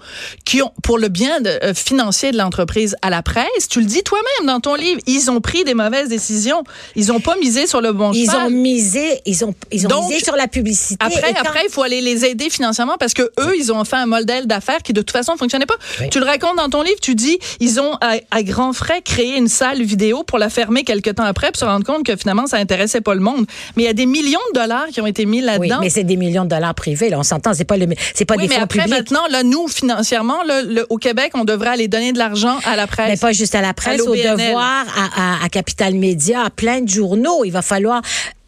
qui 0.45 0.61
ont, 0.61 0.71
pour 0.83 0.97
le 0.97 1.07
bien 1.09 1.41
de- 1.41 1.49
euh, 1.63 1.73
financier 1.73 2.31
de 2.31 2.37
l'entreprise 2.37 2.95
à 3.01 3.09
la 3.09 3.21
presse, 3.21 3.67
tu 3.69 3.79
le 3.79 3.85
dis 3.85 4.03
toi-même 4.03 4.47
dans 4.47 4.59
ton 4.61 4.75
livre, 4.75 5.01
ils 5.07 5.29
ont 5.31 5.41
pris 5.41 5.63
des 5.65 5.73
mauvaises 5.73 6.07
décisions. 6.09 6.63
Ils 6.95 7.11
ont 7.11 7.19
pas 7.19 7.35
misé 7.37 7.67
sur 7.67 7.81
le 7.81 7.91
bon 7.93 8.11
Ils 8.13 8.25
cheval. 8.29 8.47
ont 8.47 8.49
misé, 8.49 9.21
ils 9.25 9.43
ont, 9.43 9.53
ils 9.71 9.85
ont 9.87 9.89
Donc, 9.89 10.09
misé 10.09 10.23
sur 10.23 10.35
la 10.37 10.47
publicité. 10.47 10.97
Après, 10.99 11.33
après, 11.39 11.61
il 11.67 11.71
faut 11.71 11.83
aller 11.83 12.01
les 12.01 12.25
aider 12.29 12.49
financièrement 12.49 12.97
parce 12.99 13.13
que 13.13 13.23
eux, 13.39 13.53
ils 13.57 13.71
ont 13.71 13.83
fait 13.85 13.95
un 13.97 14.05
modèle 14.05 14.47
d'affaires 14.47 14.81
qui 14.83 14.93
de 14.93 15.01
toute 15.01 15.11
façon 15.11 15.35
fonctionnait 15.37 15.65
pas. 15.65 15.75
Oui. 15.99 16.09
Tu 16.09 16.19
le 16.19 16.25
racontes 16.25 16.57
dans 16.57 16.69
ton 16.69 16.81
livre, 16.81 16.99
tu 17.01 17.15
dis, 17.15 17.37
ils 17.59 17.79
ont 17.79 17.93
à, 18.01 18.15
à 18.31 18.43
grands 18.43 18.73
frais 18.73 19.01
créé 19.01 19.37
une 19.37 19.47
salle 19.47 19.81
vidéo 19.83 20.23
pour 20.23 20.37
la 20.39 20.49
fermer 20.49 20.83
quelques 20.83 21.15
temps 21.15 21.23
après, 21.23 21.51
puis 21.51 21.59
se 21.59 21.65
rendre 21.65 21.85
compte 21.85 22.05
que 22.05 22.15
finalement 22.15 22.47
ça 22.47 22.57
intéressait 22.57 23.01
pas 23.01 23.13
le 23.13 23.21
monde. 23.21 23.45
Mais 23.75 23.83
il 23.83 23.85
y 23.85 23.89
a 23.89 23.93
des 23.93 24.05
millions 24.05 24.39
de 24.53 24.59
dollars 24.59 24.87
qui 24.87 25.01
ont 25.01 25.07
été 25.07 25.25
mis 25.25 25.39
Oui, 25.39 25.45
là-dedans. 25.45 25.79
mais 25.81 25.89
c'est 25.89 26.03
des 26.03 26.15
millions 26.17 26.43
de 26.45 26.49
dollars 26.49 26.75
privés, 26.75 27.09
là. 27.09 27.19
On 27.19 27.23
s'entend, 27.23 27.53
c'est 27.53 27.65
pas 27.65 27.77
le, 27.77 27.87
c'est 28.13 28.25
pas 28.25 28.35
Oui, 28.35 28.43
des 28.43 28.49
mais 28.49 28.55
fonds 28.55 28.61
après, 28.63 28.79
publics. 28.83 28.97
maintenant, 28.97 29.27
là, 29.29 29.43
nous, 29.43 29.67
financièrement, 29.67 30.43
là, 30.43 30.61
le- 30.61 30.85
au 30.89 30.97
Québec, 30.97 31.31
on 31.35 31.43
devrait 31.45 31.69
aller 31.71 31.87
donner 31.87 32.11
de 32.13 32.17
l'argent 32.17 32.57
à 32.65 32.75
la 32.75 32.87
presse. 32.87 33.09
Mais 33.09 33.17
pas 33.17 33.31
juste 33.31 33.55
à 33.55 33.61
la 33.61 33.73
presse, 33.73 34.01
au 34.01 34.13
devoir, 34.15 34.85
à, 34.97 35.39
à, 35.41 35.45
à 35.45 35.49
Capital 35.49 35.93
Média, 35.95 36.43
à 36.45 36.49
plein 36.49 36.81
de 36.81 36.89
journaux. 36.89 37.43
Il 37.45 37.51
va 37.51 37.61
falloir. 37.61 38.01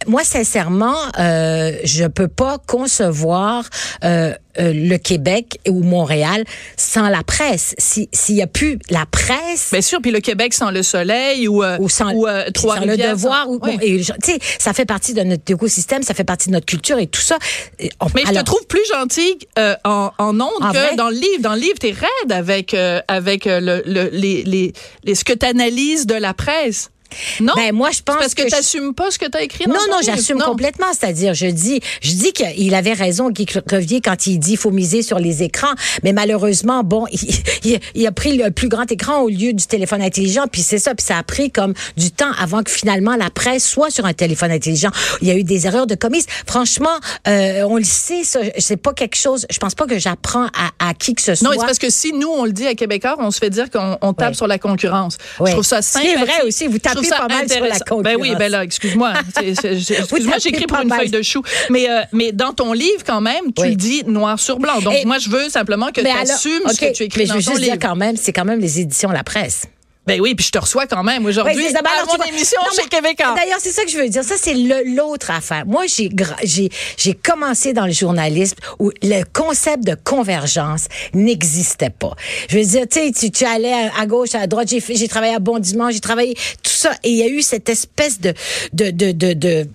Moi, 0.08 0.24
sincèrement, 0.24 0.96
euh, 1.20 1.74
je 1.84 2.06
peux 2.06 2.28
pas 2.28 2.58
concevoir 2.68 3.66
euh, 4.04 4.34
euh, 4.60 4.74
le 4.74 4.98
Québec 4.98 5.60
ou 5.68 5.82
Montréal 5.84 6.44
sans 6.76 7.08
la 7.08 7.24
presse. 7.24 7.74
Si- 7.78 8.10
S'il 8.12 8.36
y 8.36 8.42
a 8.42 8.48
plus 8.48 8.80
la 8.90 9.06
presse. 9.06 9.70
Bien 9.72 9.82
sûr, 9.82 10.00
puis 10.02 10.12
le 10.12 10.20
Québec 10.20 10.54
sans 10.54 10.72
le 10.72 10.84
soleil 10.84 11.48
ou, 11.48 11.64
euh, 11.64 11.78
ou 11.80 11.88
sans, 11.88 12.12
ou, 12.14 12.28
euh, 12.28 12.46
puis 12.54 12.64
sans 12.64 12.84
le 12.84 12.98
devoir. 12.98 13.44
sans- 13.46 13.50
ou- 13.52 13.60
Oui. 13.62 13.78
bon, 13.78 13.80
et 13.82 14.02
je- 14.04 14.12
tu 14.14 14.32
sais, 14.34 14.40
ça 14.60 14.74
fait 14.74 14.86
partie 14.86 15.14
de 15.14 15.22
notre 15.22 15.50
écosystème, 15.52 16.04
ça 16.04 16.14
fait 16.14 16.24
partie 16.24 16.48
de 16.50 16.54
notre 16.54 16.66
culture 16.66 16.98
et 17.00 17.08
tout 17.08 17.22
ça. 17.22 17.38
Et 17.80 17.92
on- 18.00 18.08
Mais 18.16 18.24
je 18.24 18.30
alors- 18.30 18.44
te 18.44 18.46
trouve 18.48 18.66
plus 18.68 18.86
gentil 18.92 19.38
euh, 19.60 19.76
en, 19.86 20.12
en 20.18 20.40
ondes 20.42 20.50
En 20.62 20.72
que 20.72 20.78
vrai? 20.78 20.96
dans 20.96 21.10
le 21.10 21.16
livre. 21.16 21.42
Dans 21.42 21.54
le 21.54 21.62
livre, 21.62 21.80
t'es 21.80 21.92
raide 21.92 22.32
avec, 22.32 22.74
euh, 22.74 23.00
avec 23.08 23.48
euh, 23.48 23.60
le, 23.60 23.84
le- 23.86 24.10
les, 24.12 24.44
les, 24.44 24.74
les- 25.04 25.16
ce 25.16 25.24
que 25.24 25.34
t'analyses 25.34 26.06
de 26.08 26.16
la 26.16 26.34
presse. 26.34 26.90
Non? 27.40 27.54
Ben, 27.56 27.74
moi, 27.74 27.90
je 27.92 28.02
pense 28.02 28.16
C'est 28.16 28.22
parce 28.22 28.34
que, 28.36 28.44
que 28.44 28.50
je- 28.50 28.56
t'assumes 28.56 28.94
pas 28.94 29.12
ce 29.12 29.20
que 29.20 29.26
t'as 29.28 29.42
écrit 29.42 29.66
dans 29.66 29.74
Non, 29.74 29.80
non, 29.90 29.98
j'assume 30.04 30.40
complètement. 30.42 30.88
C'est-à-dire, 30.98 31.34
je 31.34 31.48
dis, 31.48 31.80
je 32.02 32.12
dis 32.14 32.32
qu'il 32.34 32.74
avait 32.76 32.94
raison, 32.94 33.30
Guy 33.30 33.46
Crevier, 33.46 34.02
quand 34.02 34.28
il 34.28 34.38
dit 34.40 34.56
faut 34.56 34.72
miser 34.72 35.02
sur 35.04 35.20
les 35.20 35.44
écrans. 35.44 35.74
Mais 36.04 36.14
malheureusement, 36.14 36.84
bon, 36.84 37.06
il, 37.12 37.20
il- 37.64 37.80
il 37.96 38.08
a 38.08 38.12
pris 38.12 38.38
le 38.38 38.52
plus 38.52 38.70
grand 38.70 38.90
écran 38.92 39.20
au 39.22 39.30
lieu 39.30 39.54
du 39.54 39.66
téléphone 39.66 40.02
intelligent. 40.02 40.46
Puis 40.52 40.62
c'est 40.62 40.80
ça. 40.80 40.96
Puis 40.96 41.06
ça 41.06 41.18
a 41.18 41.24
pris 41.24 41.52
comme 41.52 41.74
du 41.98 42.12
temps 42.12 42.32
avant 42.40 42.64
que 42.64 42.72
finalement 42.72 43.16
la 43.16 43.30
presse 43.30 43.66
soit 43.68 43.90
sur 43.90 44.06
un 44.06 44.14
téléphone 44.14 44.52
intelligent. 44.52 44.92
Il 45.22 45.28
y 45.28 45.32
a 45.32 45.36
eu 45.36 45.44
des 45.44 45.68
erreurs 45.68 45.88
de 45.88 45.96
commises. 45.96 46.26
Franchement, 46.48 46.90
euh, 47.28 47.64
on 47.64 47.78
le 47.78 47.84
sait, 47.84 48.24
ça. 48.24 48.40
C'est 48.58 48.78
pas 48.78 48.94
quelque 48.94 49.16
chose. 49.18 49.46
Je 49.50 49.58
pense 49.60 49.76
pas 49.76 49.86
que 49.86 50.00
j'apprends 50.00 50.46
à, 50.48 50.90
à 50.90 50.94
qui 50.94 51.14
que 51.14 51.22
ce 51.22 51.36
soit. 51.36 51.48
Non, 51.50 51.56
c'est 51.60 51.66
parce 51.66 51.80
que 51.80 51.90
si 51.90 52.14
nous, 52.14 52.30
on 52.30 52.46
le 52.46 52.52
dit 52.52 52.68
à 52.68 52.76
Québécois, 52.76 53.16
on 53.20 53.32
se 53.32 53.40
fait 53.40 53.50
dire 53.50 53.70
qu'on 53.70 53.98
on 54.02 54.14
tape 54.14 54.30
Oui. 54.32 54.36
sur 54.36 54.48
la 54.48 54.58
concurrence. 54.60 55.18
Oui. 55.40 55.50
Je 55.50 55.54
trouve 55.56 55.66
ça 55.66 55.82
Ce 55.82 55.98
qui 56.00 56.06
sympathique. 56.08 56.18
est 56.22 56.26
vrai 56.40 56.48
aussi, 56.48 56.68
vous 56.68 56.74
Je 56.74 56.80
trouve 57.10 57.30
ça 57.30 57.38
intéressant. 57.42 58.02
Ben 58.02 58.18
oui, 58.20 58.34
ben 58.38 58.52
là, 58.52 58.64
excuse-moi. 58.64 59.14
Excuse-moi, 59.42 60.38
j'écris 60.40 60.66
pour 60.68 60.80
une 60.80 60.88
mal. 60.88 61.00
feuille 61.00 61.10
de 61.10 61.22
chou. 61.22 61.42
Mais, 61.70 61.90
euh, 61.90 62.02
mais 62.12 62.32
dans 62.32 62.54
ton 62.54 62.74
livre, 62.74 63.04
quand 63.06 63.22
même, 63.22 63.54
tu 63.56 63.62
Oui. 63.64 63.76
dis 63.76 64.04
noir 64.06 64.40
sur 64.40 64.60
blanc. 64.60 64.80
Donc, 64.82 64.94
Et- 64.96 65.06
moi, 65.06 65.18
je 65.20 65.30
veux 65.30 65.50
simplement 65.50 65.88
que 65.88 66.02
tu 66.02 66.08
assumes 66.08 66.62
ce 66.68 66.80
que 66.80 66.94
tu 66.94 67.04
écris 67.04 67.22
mais 67.22 67.26
je 67.28 67.34
veux 67.34 67.40
ton 67.44 67.52
juste 67.52 67.62
livre. 67.64 67.78
dire 67.78 67.90
quand 67.90 67.96
même, 67.96 68.16
c'est 68.18 68.34
quand 68.34 68.46
même 68.46 68.60
les 68.60 68.80
éditions 68.80 69.10
La 69.12 69.24
Presse. 69.24 69.64
Ben 70.08 70.20
oui, 70.20 70.34
puis 70.34 70.46
je 70.46 70.52
te 70.52 70.58
reçois 70.58 70.88
quand 70.88 71.04
même 71.04 71.26
aujourd'hui 71.28 71.54
Oui. 71.56 71.72
Ben 71.74 71.82
à 71.86 71.94
alors, 71.94 72.08
tu 72.12 72.18
mon 72.18 72.24
émission 72.26 72.60
Non, 72.64 72.72
chez 72.76 72.90
Québécois. 72.90 73.36
D'ailleurs, 73.36 73.60
c'est 73.60 73.70
ça 73.70 73.84
que 73.86 73.92
je 73.92 73.98
veux 73.98 74.10
dire. 74.10 74.24
Ça, 74.24 74.34
c'est 74.36 74.56
l'autre 74.56 75.30
affaire. 75.30 75.64
Moi, 75.68 75.84
j'ai 75.86 76.10
j'ai 76.44 76.70
j'ai 76.98 77.14
commencé 77.14 77.72
dans 77.74 77.86
le 77.86 77.92
journalisme 77.92 78.56
où 78.80 78.92
le 79.04 79.24
concept 79.32 79.84
de 79.86 79.96
convergence 79.96 80.86
n'existait 81.14 81.92
pas. 81.92 82.16
Je 82.50 82.58
veux 82.58 82.66
dire, 82.66 82.86
tu 82.90 83.00
sais, 83.00 83.12
tu, 83.12 83.30
tu 83.32 83.46
allais 83.46 83.74
à, 83.74 83.92
à 84.00 84.06
gauche, 84.08 84.34
à 84.34 84.48
droite. 84.48 84.70
J'ai 84.72 85.08
travaillé 85.08 85.36
à 85.36 85.40
Bon 85.40 85.60
Dimanche, 85.60 85.94
j'ai 85.94 86.00
travaillé 86.00 86.34
tout 86.34 86.72
ça, 86.72 86.92
et 87.04 87.10
il 87.12 87.18
y 87.18 87.24
a 87.24 87.28
eu 87.28 87.42
cette 87.44 87.70
espèce 87.70 88.20
de 88.20 88.34
de 88.74 88.90
de 88.90 89.12
de, 89.12 89.34
de- 89.34 89.68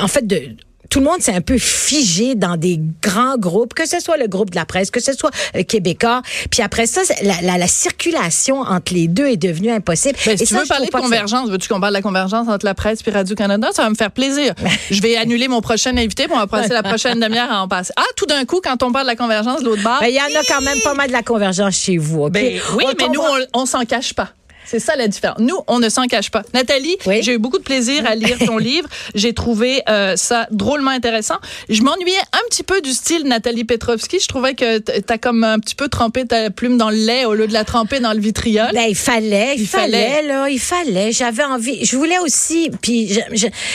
en 0.00 0.08
fait 0.08 0.26
de 0.26 0.56
tout 0.90 0.98
le 1.00 1.04
monde 1.06 1.20
s'est 1.20 1.34
un 1.34 1.40
peu 1.40 1.58
figé 1.58 2.34
dans 2.34 2.56
des 2.56 2.80
grands 3.02 3.36
groupes, 3.38 3.74
que 3.74 3.86
ce 3.88 4.00
soit 4.00 4.16
le 4.16 4.26
groupe 4.28 4.50
de 4.50 4.56
la 4.56 4.64
presse, 4.64 4.90
que 4.90 5.00
ce 5.00 5.12
soit 5.12 5.30
euh, 5.56 5.62
Québécois. 5.62 6.22
Puis 6.50 6.62
après 6.62 6.86
ça, 6.86 7.00
la, 7.22 7.40
la- 7.42 7.58
la 7.58 7.66
circulation 7.66 8.60
entre 8.60 8.92
les 8.94 9.08
deux 9.08 9.26
est 9.26 9.36
devenue 9.36 9.70
impossible. 9.70 10.18
Ben, 10.26 10.36
si 10.36 10.44
Et 10.44 10.46
tu 10.46 10.54
ça, 10.54 10.60
veux 10.60 10.66
parler 10.66 10.86
de 10.86 10.90
convergence, 10.90 11.48
veux-tu 11.48 11.68
qu'on 11.68 11.80
parle 11.80 11.92
de 11.92 11.98
la 11.98 12.02
convergence 12.02 12.48
entre 12.48 12.64
la 12.64 12.74
presse 12.74 13.00
et 13.06 13.10
Radio-Canada? 13.10 13.68
Ça 13.72 13.82
va 13.82 13.90
me 13.90 13.94
faire 13.94 14.10
plaisir. 14.10 14.54
Je 14.90 15.00
vais 15.02 15.16
annuler 15.16 15.48
mon 15.48 15.60
prochain 15.60 15.96
invité 15.96 16.26
pour 16.28 16.36
on 16.36 16.40
va 16.40 16.46
passer 16.46 16.72
la 16.72 16.82
prochaine 16.82 17.18
demi-heure 17.20 17.50
à 17.50 17.62
en 17.62 17.68
passer. 17.68 17.92
Ah, 17.96 18.02
tout 18.16 18.26
d'un 18.26 18.44
coup, 18.44 18.60
quand 18.62 18.82
on 18.82 18.92
parle 18.92 19.06
de 19.06 19.10
la 19.10 19.16
convergence 19.16 19.62
l'autre 19.62 19.82
bord. 19.82 19.98
Ben, 20.00 20.08
il 20.08 20.14
y 20.14 20.20
en 20.20 20.24
a 20.38 20.42
quand 20.48 20.60
même 20.62 20.78
pas 20.84 20.94
mal 20.94 21.08
de 21.08 21.12
la 21.12 21.22
convergence 21.22 21.74
chez 21.76 21.96
vous. 21.96 22.24
OK? 22.24 22.32
Ben, 22.32 22.60
oui, 22.76 22.84
On 22.86 22.92
mais 22.98 23.08
nous, 23.12 23.20
on, 23.20 23.60
on 23.62 23.66
s'en 23.66 23.84
cache 23.84 24.12
pas. 24.14 24.30
C'est 24.66 24.80
ça 24.80 24.96
la 24.96 25.08
différence. 25.08 25.38
Nous, 25.38 25.56
on 25.68 25.78
ne 25.78 25.88
s'en 25.88 26.06
cache 26.06 26.30
pas. 26.30 26.42
Nathalie, 26.54 26.96
Oui. 27.06 27.22
j'ai 27.22 27.34
eu 27.34 27.38
beaucoup 27.38 27.58
de 27.58 27.62
plaisir 27.62 28.04
à 28.06 28.14
lire 28.14 28.36
ton 28.44 28.58
livre. 28.70 28.88
J'ai 29.14 29.32
trouvé 29.32 29.82
euh, 29.88 30.16
ça 30.16 30.46
drôlement 30.50 30.90
intéressant. 30.90 31.36
Je 31.68 31.82
m'ennuyais 31.82 32.18
un 32.32 32.48
petit 32.50 32.62
peu 32.62 32.80
du 32.80 32.92
style 32.92 33.24
Nathalie 33.24 33.64
Petrovski. 33.64 34.18
Je 34.20 34.26
trouvais 34.28 34.54
que 34.54 34.78
t- 34.78 35.02
t'as 35.02 35.18
comme 35.18 35.44
un 35.44 35.58
petit 35.58 35.74
peu 35.74 35.88
trempé 35.88 36.24
ta 36.26 36.50
plume 36.50 36.76
dans 36.78 36.90
le 36.90 36.96
lait 36.96 37.24
au 37.24 37.34
lieu 37.34 37.46
de 37.46 37.52
la 37.52 37.64
tremper 37.64 38.00
dans 38.00 38.12
le 38.12 38.20
vitriol. 38.20 38.68
Ben, 38.74 38.86
il 38.88 38.94
fallait, 38.96 39.54
il, 39.56 39.62
Il 39.62 39.66
fallait, 39.66 40.10
fallait. 40.10 40.26
là, 40.26 40.48
il 40.48 40.58
fallait. 40.60 41.12
J'avais 41.12 41.44
envie. 41.44 41.84
Je 41.84 41.96
voulais 41.96 42.18
aussi, 42.18 42.70
puis 42.82 43.18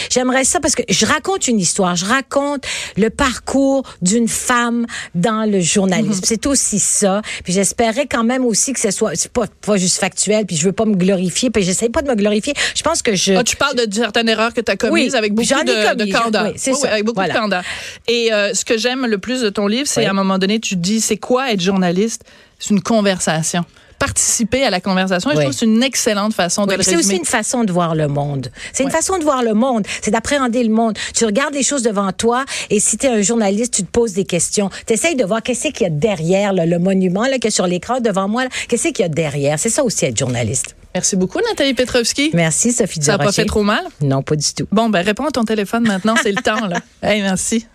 j'aimerais 0.09 0.43
ça 0.43 0.59
parce 0.59 0.75
que 0.75 0.83
je 0.89 1.05
raconte 1.05 1.47
une 1.47 1.59
histoire. 1.59 1.95
Je 1.95 2.05
raconte 2.05 2.65
le 2.97 3.09
parcours 3.09 3.83
d'une 4.01 4.27
femme 4.27 4.85
dans 5.15 5.49
le 5.49 5.59
journalisme. 5.61 6.11
Mhm. 6.21 6.21
C'est 6.25 6.45
aussi 6.45 6.79
ça. 6.79 7.21
Puis 7.43 7.53
j'espérais 7.53 8.07
quand 8.07 8.23
même 8.23 8.45
aussi 8.45 8.73
que 8.73 8.79
ce 8.79 8.91
soit, 8.91 9.11
c'est 9.15 9.31
pas, 9.31 9.45
pas 9.65 9.77
juste 9.77 9.97
factuel. 9.99 10.45
Puis 10.45 10.55
je 10.57 10.65
veux 10.65 10.71
pas 10.71 10.80
me 10.85 10.95
glorifier. 10.95 11.49
Puis 11.49 11.63
j'essaie 11.63 11.89
pas 11.89 12.01
de 12.01 12.07
me 12.09 12.15
glorifier. 12.15 12.53
Je 12.75 12.81
pense 12.81 13.01
que 13.01 13.15
je. 13.15 13.33
Ah, 13.33 13.43
tu 13.43 13.55
parles 13.55 13.75
de 13.75 13.93
certaines 13.93 14.29
erreurs 14.29 14.53
que 14.53 14.61
tu 14.61 14.71
as 14.71 14.77
commises 14.77 15.11
Oui, 15.13 15.17
avec 15.17 15.33
beaucoup 15.33 15.47
de, 15.47 15.87
commis, 15.95 16.11
de 16.11 16.17
candeur. 16.17 16.45
oui, 16.45 16.53
c'est 16.55 16.73
ça. 16.73 16.79
oui, 16.83 16.89
avec 16.89 17.05
beaucoup 17.05 17.15
Voilà. 17.19 17.33
de 17.33 17.39
candeur. 17.39 17.63
Et 18.07 18.31
euh, 18.33 18.53
ce 18.53 18.65
que 18.65 18.77
j'aime 18.77 19.05
le 19.05 19.17
plus 19.17 19.41
de 19.41 19.49
ton 19.49 19.67
livre, 19.67 19.87
c'est 19.87 20.05
à 20.05 20.09
un 20.11 20.13
moment 20.13 20.37
donné, 20.37 20.59
tu 20.59 20.75
dis, 20.75 21.01
c'est 21.01 21.17
quoi 21.17 21.51
être 21.51 21.61
journaliste? 21.61 22.23
C'est 22.59 22.71
une 22.71 22.81
conversation. 22.81 23.65
Participer 24.01 24.63
à 24.63 24.71
la 24.71 24.81
conversation. 24.81 25.29
Et 25.29 25.35
je 25.35 25.39
trouve 25.41 25.51
que 25.51 25.57
c'est 25.59 25.65
une 25.65 25.83
excellente 25.83 26.33
façon 26.33 26.63
Oui, 26.63 26.69
de 26.73 26.77
le 26.77 26.83
c'est 26.83 26.95
aussi 26.95 27.15
une 27.15 27.25
façon 27.25 27.63
de 27.63 27.71
voir 27.71 27.93
le 27.93 28.07
monde. 28.07 28.51
C'est 28.73 28.81
une 28.81 28.89
façon 28.89 29.19
de 29.19 29.23
voir 29.23 29.43
le 29.43 29.53
monde. 29.53 29.85
C'est 30.01 30.09
d'appréhender 30.09 30.63
le 30.63 30.71
monde. 30.71 30.97
Tu 31.13 31.23
regardes 31.23 31.53
les 31.53 31.61
choses 31.61 31.83
devant 31.83 32.11
toi 32.11 32.43
et 32.71 32.79
si 32.79 32.97
tu 32.97 33.05
es 33.05 33.09
un 33.09 33.21
journaliste, 33.21 33.75
tu 33.75 33.83
te 33.83 33.91
poses 33.91 34.13
des 34.13 34.25
questions. 34.25 34.71
Tu 34.87 34.93
essayes 34.93 35.15
de 35.15 35.23
voir 35.23 35.43
qu'est-ce 35.43 35.67
qu'il 35.67 35.83
y 35.83 35.85
a 35.85 35.91
derrière 35.91 36.51
là, 36.51 36.65
le 36.65 36.79
monument 36.79 37.27
là, 37.27 37.37
que 37.37 37.51
sur 37.51 37.67
l'écran 37.67 37.99
devant 37.99 38.27
moi. 38.27 38.45
Qu'est-ce 38.67 38.87
qu'il 38.87 39.01
y 39.01 39.03
a 39.03 39.09
derrière? 39.09 39.59
C'est 39.59 39.69
ça 39.69 39.83
aussi 39.83 40.05
être 40.05 40.17
journaliste. 40.17 40.75
Merci 40.95 41.15
beaucoup, 41.15 41.39
Nathalie 41.47 41.75
Petrovski. 41.75 42.31
Merci, 42.33 42.73
Sophie 42.73 43.01
Ça 43.01 43.13
n'a 43.13 43.23
pas 43.23 43.31
fait 43.31 43.45
trop 43.45 43.63
mal? 43.63 43.85
Non, 44.01 44.23
pas 44.23 44.35
du 44.35 44.53
tout. 44.53 44.67
Bon, 44.71 44.89
ben 44.89 45.01
réponds 45.01 45.25
à 45.25 45.31
ton 45.31 45.45
téléphone 45.45 45.87
maintenant, 45.87 46.15
c'est 46.21 46.31
le 46.31 46.41
temps. 46.41 46.65
Là. 46.67 46.79
Hey, 47.03 47.21
merci. 47.21 47.65